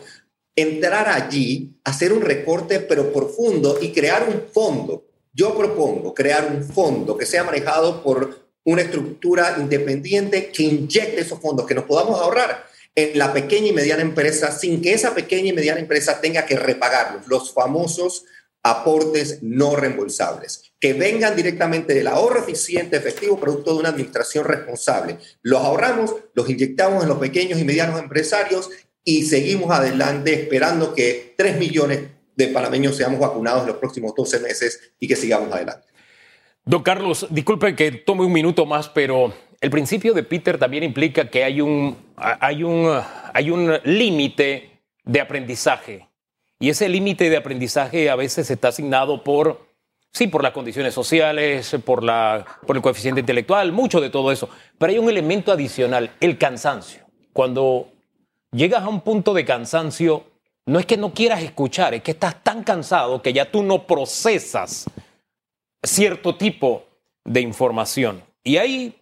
Entrar 0.54 1.09
allí, 1.09 1.80
hacer 1.85 2.12
un 2.12 2.20
recorte 2.20 2.80
pero 2.80 3.11
profundo 3.14 3.78
y 3.80 3.92
crear 3.92 4.28
un 4.28 4.42
fondo. 4.52 5.07
Yo 5.33 5.57
propongo 5.57 6.12
crear 6.12 6.46
un 6.54 6.62
fondo 6.62 7.16
que 7.16 7.24
sea 7.24 7.44
manejado 7.44 8.02
por 8.02 8.44
una 8.64 8.83
estructura 8.83 9.57
independiente 9.59 10.50
que 10.50 10.64
inyecte 10.64 11.22
esos 11.22 11.40
fondos, 11.40 11.64
que 11.64 11.74
nos 11.74 11.85
podamos 11.85 12.20
ahorrar 12.20 12.66
en 12.94 13.18
la 13.18 13.33
pequeña 13.33 13.68
y 13.68 13.72
mediana 13.72 14.02
empresa 14.02 14.52
sin 14.52 14.83
que 14.83 14.92
esa 14.92 15.14
pequeña 15.14 15.48
y 15.48 15.52
mediana 15.54 15.80
empresa 15.80 16.20
tenga 16.20 16.44
que 16.44 16.57
repagarlos, 16.57 17.26
los 17.26 17.54
famosos 17.54 18.26
aportes 18.62 19.42
no 19.42 19.76
reembolsables, 19.76 20.73
que 20.85 20.92
vengan 20.92 21.35
directamente 21.35 21.94
del 21.94 22.07
ahorro 22.09 22.40
eficiente, 22.40 22.99
efectivo, 22.99 23.40
producto 23.40 23.73
de 23.73 23.81
una 23.81 23.88
administración 23.88 24.44
responsable. 24.44 25.16
Los 25.40 25.62
ahorramos, 25.62 26.14
los 26.35 26.51
inyectamos 26.51 27.03
en 27.03 27.09
los 27.09 27.16
pequeños 27.16 27.59
y 27.59 27.64
medianos 27.64 27.99
empresarios 27.99 28.68
y 29.03 29.23
seguimos 29.23 29.70
adelante 29.70 30.35
esperando 30.35 30.94
que 30.94 31.33
3 31.38 31.59
millones 31.59 32.01
de 32.37 32.49
panameños 32.49 32.99
seamos 32.99 33.18
vacunados 33.18 33.62
en 33.62 33.68
los 33.68 33.77
próximos 33.79 34.14
12 34.14 34.40
meses 34.40 34.92
y 35.01 35.09
que 35.09 35.16
sigamos 35.16 35.51
adelante. 35.55 35.87
Don 36.66 36.83
Carlos, 36.83 37.29
disculpe 37.31 37.75
que 37.75 37.90
tome 37.90 38.27
un 38.27 38.33
minuto 38.35 38.66
más, 38.66 38.90
pero 38.90 39.33
el 39.62 39.70
principio 39.70 40.12
de 40.12 40.23
Peter 40.23 40.59
también 40.59 40.85
implica 40.85 41.31
que 41.31 41.44
hay 41.44 41.62
un, 41.62 41.97
hay 42.16 42.62
un, 42.62 42.94
hay 43.33 43.51
un 43.51 43.73
límite 43.85 44.83
de 45.03 45.20
aprendizaje. 45.23 46.11
Y 46.61 46.68
ese 46.68 46.90
límite 46.90 47.31
de 47.31 47.38
aprendizaje 47.38 48.11
a 48.11 48.16
veces 48.16 48.51
está 48.51 48.68
asignado 48.68 49.25
por, 49.25 49.73
sí, 50.14 50.29
por 50.29 50.42
las 50.42 50.53
condiciones 50.53 50.94
sociales, 50.94 51.77
por, 51.85 52.03
la, 52.03 52.46
por 52.66 52.77
el 52.77 52.83
coeficiente 52.83 53.20
intelectual, 53.20 53.72
mucho 53.72 54.00
de 54.00 54.11
todo 54.11 54.31
eso. 54.31 54.48
Pero 54.79 54.92
hay 54.92 54.98
un 54.98 55.11
elemento 55.11 55.53
adicional, 55.53 56.12
el 56.20 56.38
cansancio. 56.38 57.05
Cuando 57.33 57.88
llegas 58.53 58.85
a 58.85 58.88
un 58.88 59.00
punto 59.00 59.35
de 59.35 59.44
cansancio, 59.44 60.24
no 60.66 60.79
es 60.79 60.87
que 60.87 60.96
no 60.96 61.12
quieras 61.12 61.42
escuchar, 61.42 61.94
es 61.94 62.03
que 62.03 62.12
estás 62.12 62.42
tan 62.42 62.62
cansado 62.62 63.20
que 63.20 63.33
ya 63.33 63.50
tú 63.50 63.62
no 63.62 63.87
procesas 63.87 64.87
cierto 65.83 66.37
tipo 66.37 66.85
de 67.24 67.40
información. 67.40 68.22
Y 68.44 68.57
hay 68.57 68.94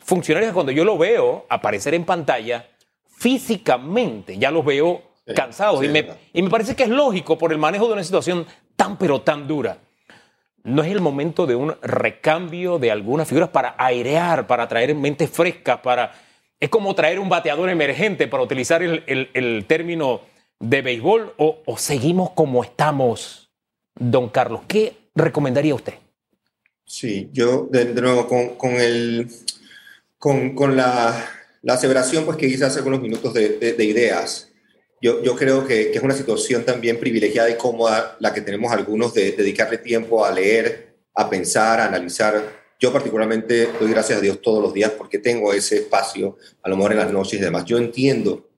funcionarios 0.00 0.52
cuando 0.52 0.72
yo 0.72 0.84
lo 0.84 0.98
veo 0.98 1.46
aparecer 1.48 1.94
en 1.94 2.04
pantalla, 2.04 2.68
físicamente 3.06 4.36
ya 4.36 4.50
los 4.50 4.64
veo 4.64 5.02
cansados. 5.34 5.82
y, 5.84 5.88
me, 5.88 6.06
y 6.32 6.42
me 6.42 6.50
parece 6.50 6.74
que 6.74 6.82
es 6.82 6.88
lógico 6.88 7.38
por 7.38 7.52
el 7.52 7.58
manejo 7.58 7.86
de 7.86 7.94
una 7.94 8.04
situación 8.04 8.46
tan 8.74 8.98
pero 8.98 9.22
tan 9.22 9.46
dura. 9.46 9.78
¿No 10.66 10.82
es 10.82 10.92
el 10.92 11.00
momento 11.00 11.46
de 11.46 11.54
un 11.54 11.74
recambio 11.80 12.78
de 12.78 12.90
algunas 12.90 13.26
figuras 13.26 13.48
para 13.48 13.74
airear, 13.78 14.46
para 14.46 14.68
traer 14.68 14.94
mentes 14.94 15.30
frescas, 15.30 15.78
para... 15.80 16.12
Es 16.60 16.68
como 16.68 16.94
traer 16.94 17.18
un 17.18 17.28
bateador 17.28 17.68
emergente, 17.70 18.28
para 18.28 18.42
utilizar 18.42 18.82
el, 18.82 19.02
el 19.06 19.64
término 19.66 20.22
de 20.60 20.82
béisbol 20.82 21.34
o, 21.36 21.78
seguimos 21.78 22.30
como 22.30 22.64
estamos, 22.64 23.50
don 23.94 24.28
Carlos? 24.28 24.62
¿Qué 24.66 24.96
recomendaría 25.14 25.74
usted? 25.74 25.94
Sí, 26.84 27.30
yo 27.32 27.68
de, 27.70 27.86
nuevo 27.94 28.26
con, 28.28 28.72
el, 28.72 29.28
con, 30.18 30.76
la, 30.76 31.28
aseveración 31.68 32.24
pues, 32.24 32.36
que 32.36 32.46
hice 32.46 32.64
hace 32.64 32.78
algunos 32.78 33.00
minutos 33.00 33.34
de, 33.34 33.84
ideas, 33.84 34.52
yo, 35.00 35.36
creo 35.36 35.66
que, 35.66 35.92
es 35.92 36.02
una 36.02 36.14
situación 36.14 36.64
también 36.64 36.98
privilegiada 36.98 37.50
y 37.50 37.56
cómoda 37.56 38.16
la 38.20 38.32
que 38.32 38.40
tenemos 38.40 38.72
algunos 38.72 39.12
de 39.14 39.32
dedicarle 39.32 39.78
tiempo 39.78 40.24
a 40.24 40.32
leer, 40.32 40.96
a 41.14 41.28
pensar, 41.28 41.80
a 41.80 41.86
analizar. 41.86 42.66
Yo 42.80 42.92
particularmente 42.92 43.68
doy 43.78 43.90
gracias 43.90 44.18
a 44.18 44.22
Dios 44.22 44.40
todos 44.40 44.62
los 44.62 44.72
días 44.72 44.92
porque 44.92 45.18
tengo 45.18 45.52
ese 45.52 45.76
espacio, 45.76 46.36
a 46.62 46.68
lo 46.68 46.76
mejor 46.76 46.92
en 46.92 46.98
las 46.98 47.12
noches 47.12 47.38
y 47.38 47.42
demás. 47.42 47.64
Yo 47.64 47.78
entiendo 47.78 48.48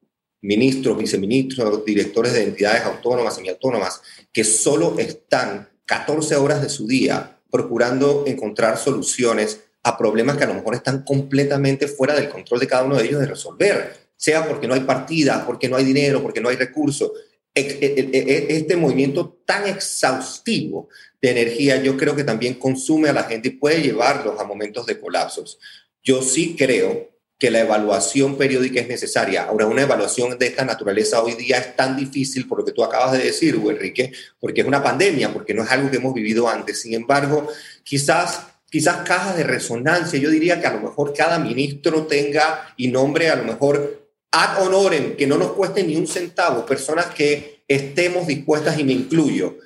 ministros, 0.41 0.97
viceministros, 0.97 1.85
directores 1.85 2.33
de 2.33 2.45
entidades 2.45 2.83
autónomas, 2.83 3.35
semiautónomas, 3.35 4.01
que 4.33 4.45
solo 4.45 4.97
están 4.99 5.69
14 5.87 6.37
horas 6.37 6.63
de 6.63 6.69
su 6.69 6.87
día 6.87 7.41
procurando 7.51 8.25
encontrar 8.27 8.79
soluciones 8.79 9.65
a 9.83 9.97
problemas 9.97 10.37
que 10.37 10.45
a 10.45 10.49
lo 10.49 10.55
mejor 10.55 10.75
están 10.75 11.03
completamente 11.03 11.89
fuera 11.89 12.15
del 12.15 12.29
control 12.29 12.61
de 12.61 12.67
cada 12.67 12.85
uno 12.85 12.97
de 12.97 13.05
ellos 13.05 13.21
de 13.21 13.27
resolver, 13.27 14.08
sea 14.19 14.47
porque 14.47 14.67
no 14.67 14.75
hay 14.75 14.81
partida, 14.81 15.47
porque 15.47 15.69
no 15.69 15.77
hay 15.77 15.85
dinero, 15.85 16.23
porque 16.23 16.43
no 16.43 16.51
hay 16.51 16.57
recursos. 16.57 17.13
E, 17.55 17.61
e, 17.61 18.11
e, 18.13 18.57
este 18.57 18.77
movimiento 18.77 19.41
tan 19.47 19.67
exhaustivo 19.67 20.89
de 21.23 21.31
energía 21.31 21.83
yo 21.83 21.97
creo 21.97 22.15
que 22.15 22.25
también 22.25 22.55
consume 22.55 23.09
a 23.09 23.13
la 23.13 23.25
gente 23.25 23.49
y 23.49 23.53
puede 23.53 23.81
llevarlos 23.81 24.39
a 24.39 24.45
momentos 24.45 24.85
de 24.87 25.01
colapsos. 25.01 25.59
Yo 26.03 26.21
sí 26.21 26.55
creo 26.57 27.09
que 27.39 27.51
la 27.51 27.61
evaluación 27.61 28.37
periódica 28.37 28.81
es 28.81 28.89
necesaria. 28.89 29.45
Ahora, 29.45 29.67
una 29.67 29.83
evaluación 29.83 30.37
de 30.37 30.47
esta 30.47 30.65
naturaleza 30.65 31.23
hoy 31.23 31.35
día 31.35 31.59
es 31.59 31.77
tan 31.77 31.97
difícil 31.97 32.49
por 32.49 32.59
lo 32.59 32.65
que 32.65 32.73
tú 32.73 32.83
acabas 32.83 33.13
de 33.13 33.19
decir, 33.19 33.55
Enrique, 33.55 34.13
porque 34.41 34.63
es 34.63 34.67
una 34.67 34.83
pandemia, 34.83 35.33
porque 35.33 35.55
no 35.55 35.63
es 35.63 35.71
algo 35.71 35.89
que 35.91 35.99
hemos 35.99 36.15
vivido 36.15 36.49
antes. 36.49 36.83
Sin 36.83 36.95
embargo, 36.95 37.49
quizás, 37.85 38.47
quizás 38.69 39.09
cajas 39.09 39.37
de 39.37 39.45
resonancia, 39.45 40.19
yo 40.19 40.31
diría 40.31 40.61
que 40.61 40.67
a 40.67 40.75
lo 40.75 40.81
mejor 40.81 41.15
cada 41.15 41.39
ministro 41.39 42.07
tenga 42.07 42.75
y 42.77 42.89
nombre 42.89 43.31
a 43.31 43.37
lo 43.37 43.45
mejor 43.45 43.98
ad 44.33 44.63
honorem, 44.63 45.17
que 45.17 45.27
no 45.27 45.39
nos 45.39 45.53
cueste 45.53 45.83
ni 45.83 45.97
un 45.97 46.07
centavo, 46.07 46.67
personas 46.67 47.07
que 47.07 47.63
estemos 47.67 48.27
dispuestas 48.27 48.79
y 48.79 48.85
me 48.85 48.93
incluyo. 48.93 49.57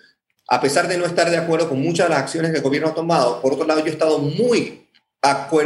A 0.48 0.60
pesar 0.60 0.88
de 0.88 0.98
no 0.98 1.06
estar 1.06 1.30
de 1.30 1.36
acuerdo 1.36 1.68
con 1.68 1.80
muchas 1.80 2.06
de 2.06 2.14
las 2.14 2.22
acciones 2.22 2.50
que 2.50 2.58
el 2.58 2.62
gobierno 2.62 2.88
ha 2.88 2.94
tomado, 2.94 3.40
por 3.40 3.52
otro 3.54 3.66
lado, 3.66 3.80
yo 3.80 3.86
he 3.86 3.90
estado 3.90 4.18
muy 4.18 4.82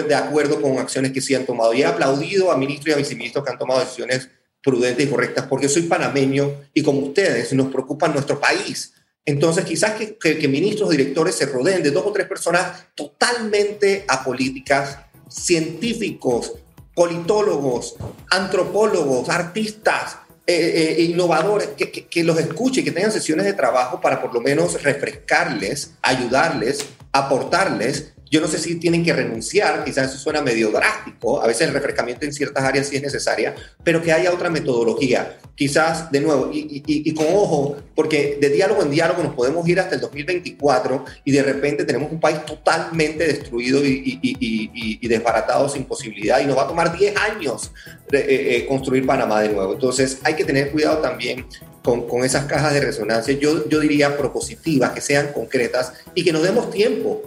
de 0.07 0.15
acuerdo 0.15 0.61
con 0.61 0.79
acciones 0.79 1.13
que 1.13 1.21
sí 1.21 1.35
han 1.35 1.47
tomado. 1.47 1.73
Y 1.73 1.81
he 1.81 1.87
aplaudido 1.87 2.53
a 2.53 2.57
ministros 2.57 2.89
y 2.89 2.93
a 2.93 2.97
viceministros 2.97 3.45
que 3.45 3.51
han 3.51 3.59
tomado 3.59 3.81
decisiones 3.81 4.29
prudentes 4.63 5.07
y 5.07 5.09
correctas, 5.09 5.47
porque 5.47 5.69
soy 5.69 5.83
panameño 5.83 6.53
y 6.75 6.83
como 6.83 7.01
ustedes 7.01 7.53
nos 7.53 7.69
preocupa 7.69 8.09
nuestro 8.09 8.39
país. 8.39 8.93
Entonces, 9.25 9.65
quizás 9.65 9.93
que, 9.93 10.17
que, 10.19 10.49
ministros, 10.49 10.91
directores 10.91 11.35
se 11.37 11.47
rodeen 11.47 11.83
de 11.83 11.91
dos 11.91 12.05
o 12.05 12.13
tres 12.13 12.27
personas 12.27 12.87
totalmente 12.95 14.05
apolíticas, 14.09 14.99
científicos, 15.29 16.53
politólogos, 16.97 17.95
antropólogos, 18.31 19.29
artistas, 19.29 20.17
eh, 20.47 20.97
eh, 20.99 21.03
innovadores, 21.03 21.69
que, 21.77 21.93
que, 21.93 22.07
que, 22.07 22.25
los 22.25 22.39
escuchen, 22.39 22.85
que 22.85 22.91
tengan 22.91 23.13
sesiones 23.13 23.45
de 23.45 23.53
trabajo 23.53 24.01
para 24.01 24.23
por 24.23 24.33
lo 24.33 24.41
menos 24.41 24.83
refrescarles, 24.83 25.93
ayudarles, 26.01 26.87
aportarles 27.13 28.15
yo 28.31 28.41
no 28.41 28.49
sé 28.49 28.59
si 28.59 28.77
tienen 28.77 29.05
que 29.05 29.13
renunciar, 29.13 29.85
quizás 29.85 30.11
eso 30.11 30.19
suena 30.19 30.43
medio 30.43 30.71
drástico, 30.71 31.41
a 31.41 31.47
veces 31.47 31.69
el 31.69 31.75
refrescamiento 31.75 32.25
en 32.25 32.33
ciertas 32.33 32.65
áreas 32.65 32.89
sí 32.89 32.97
es 32.97 33.03
necesaria, 33.03 33.55
pero 33.85 34.03
que 34.03 34.13
haya 34.13 34.33
otra 34.33 34.51
metodología. 34.51 35.39
Quizás, 35.55 36.11
de 36.11 36.21
nuevo, 36.21 36.51
y, 36.53 37.15
con 37.15 37.27
ojo, 37.29 37.77
porque 37.95 38.37
de 38.39 38.51
diálogo 38.51 38.83
en 38.83 38.91
diálogo 38.91 39.23
nos 39.23 39.35
podemos 39.35 39.67
ir 39.69 39.81
hasta 39.81 39.95
el 39.95 40.03
2024 40.03 41.05
y 41.25 41.33
de 41.33 41.43
repente 41.43 41.85
tenemos 41.85 42.13
un 42.13 42.21
país 42.21 42.45
totalmente 42.45 43.27
destruido 43.27 43.81
y, 43.83 45.09
desbaratado 45.09 45.69
sin 45.69 45.85
posibilidad 45.85 46.41
y 46.41 46.47
nos 46.47 46.59
va 46.59 46.65
a 46.65 46.69
tomar 46.69 46.97
10 46.97 47.17
años 47.17 47.71
eh, 48.13 48.27
eh, 48.29 48.67
construir 48.67 49.07
Panamá 49.07 49.41
de 49.41 49.49
nuevo. 49.51 49.73
Entonces 49.73 50.19
hay 50.25 50.35
que 50.35 50.45
tener 50.45 50.73
cuidado 50.73 50.99
también 50.99 51.47
con, 51.83 52.07
con, 52.07 52.25
esas 52.25 52.45
cajas 52.47 52.75
de 52.75 52.81
resonancia, 52.81 53.33
yo, 53.35 53.69
yo 53.69 53.79
diría 53.79 54.19
propositivas, 54.19 54.91
que 54.91 55.01
sean 55.01 55.33
concretas 55.33 55.93
y 56.15 56.25
que 56.25 56.33
nos 56.33 56.43
demos 56.43 56.71
tiempo 56.71 57.23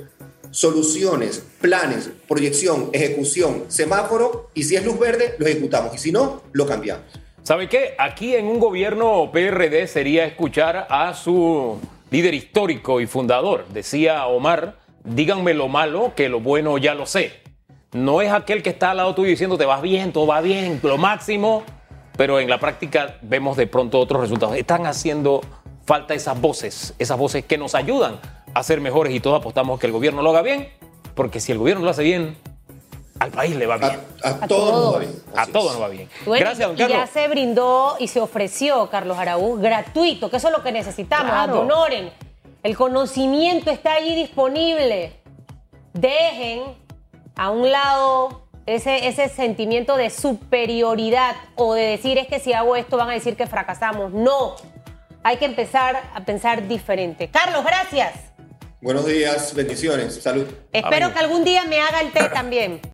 soluciones, 0.52 1.46
planes, 1.62 2.10
proyección, 2.28 2.90
ejecución, 2.94 3.66
semáforo, 3.68 4.50
y 4.54 4.64
si 4.64 4.76
es 4.76 4.86
luz 4.86 5.00
verde, 5.00 5.36
lo 5.38 5.46
ejecutamos, 5.46 5.96
y 5.96 5.98
si 5.98 6.12
no, 6.12 6.42
lo 6.52 6.66
cambiamos. 6.66 7.06
¿Sabe 7.44 7.68
qué? 7.68 7.96
Aquí 7.98 8.36
en 8.36 8.46
un 8.48 8.60
gobierno 8.60 9.30
PRD 9.32 9.88
sería 9.88 10.26
escuchar 10.26 10.88
a 10.90 11.14
su 11.14 11.80
líder 12.12 12.34
histórico 12.34 13.02
y 13.02 13.08
fundador. 13.08 13.66
Decía 13.70 14.26
Omar, 14.28 14.78
díganme 15.04 15.54
lo 15.54 15.68
malo, 15.68 16.14
que 16.16 16.30
lo 16.30 16.40
bueno 16.40 16.78
ya 16.78 16.94
lo 16.94 17.06
sé. 17.06 17.34
No 17.92 18.22
es 18.22 18.32
aquel 18.32 18.62
que 18.62 18.70
está 18.70 18.92
al 18.92 18.98
lado 18.98 19.16
tuyo 19.16 19.30
diciendo 19.30 19.58
te 19.58 19.66
vas 19.66 19.82
bien, 19.82 20.12
todo 20.12 20.28
va 20.28 20.42
bien, 20.42 20.80
lo 20.84 20.98
máximo, 20.98 21.64
pero 22.16 22.40
en 22.40 22.50
la 22.50 22.60
práctica 22.60 23.18
vemos 23.22 23.58
de 23.58 23.66
pronto 23.66 24.00
otros 24.00 24.22
resultados. 24.22 24.56
Están 24.56 24.86
haciendo 24.86 25.42
falta 25.86 26.14
esas 26.14 26.40
voces, 26.40 26.94
esas 27.00 27.18
voces 27.18 27.46
que 27.46 27.58
nos 27.58 27.74
ayudan 27.74 28.20
a 28.54 28.64
ser 28.64 28.82
mejores 28.82 29.14
y 29.14 29.20
todos 29.20 29.40
apostamos 29.40 29.80
que 29.80 29.88
el 29.88 29.94
gobierno 29.94 30.22
lo 30.22 30.30
haga 30.32 30.42
bien, 30.42 30.70
porque 31.16 31.40
si 31.40 31.52
el 31.52 31.58
gobierno 31.58 31.84
lo 31.84 31.92
hace 31.92 32.04
bien, 32.04 32.38
al 33.20 33.32
país 33.32 33.56
le 33.56 33.66
va 33.66 33.78
bien. 33.78 34.00
A, 34.24 34.48
todos 34.48 34.74
nos 34.74 34.96
va 34.96 35.00
bien. 35.00 35.24
A 35.36 35.46
todos 35.48 35.74
nos 35.74 35.82
va 35.82 35.88
bien. 35.90 36.10
Gracias, 36.26 36.68
don 36.68 36.78
Carlos. 36.78 36.98
Y 36.98 37.02
ya 37.02 37.08
se 37.08 37.28
brindó 37.28 37.98
y 38.00 38.08
se 38.08 38.22
ofreció, 38.22 38.90
Carlos 38.90 39.18
Araúz, 39.18 39.60
gratuito, 39.60 40.30
que 40.30 40.38
eso 40.38 40.48
es 40.48 40.54
lo 40.54 40.64
que 40.64 40.72
necesitamos. 40.72 41.32
Claro. 41.32 41.62
Honoren. 41.62 42.12
El 42.64 42.76
conocimiento 42.76 43.72
está 43.72 43.94
allí 43.94 44.16
disponible. 44.16 45.14
Dejen 45.94 46.64
a 47.36 47.52
un 47.52 47.72
lado 47.72 48.44
ese, 48.66 49.08
ese 49.08 49.30
sentimiento 49.30 49.98
de 49.98 50.10
superioridad 50.10 51.36
o 51.56 51.74
de 51.74 51.84
decir 51.84 52.18
es 52.18 52.28
que 52.28 52.40
si 52.40 52.54
hago 52.54 52.76
esto 52.76 52.98
van 52.98 53.10
a 53.10 53.14
decir 53.14 53.36
que 53.36 53.48
fracasamos. 53.48 54.12
No. 54.14 54.56
Hay 55.24 55.38
que 55.38 55.46
empezar 55.46 56.02
a 56.14 56.22
pensar 56.22 56.68
diferente. 56.68 57.30
Carlos, 57.30 57.64
gracias. 57.66 58.29
Buenos 58.82 59.06
días, 59.06 59.54
bendiciones, 59.56 60.16
salud. 60.24 60.48
Espero 60.72 61.12
que 61.12 61.20
algún 61.20 61.44
día 61.44 61.66
me 61.66 61.82
haga 61.82 62.00
el 62.00 62.14
té 62.14 62.30
también. 62.30 62.80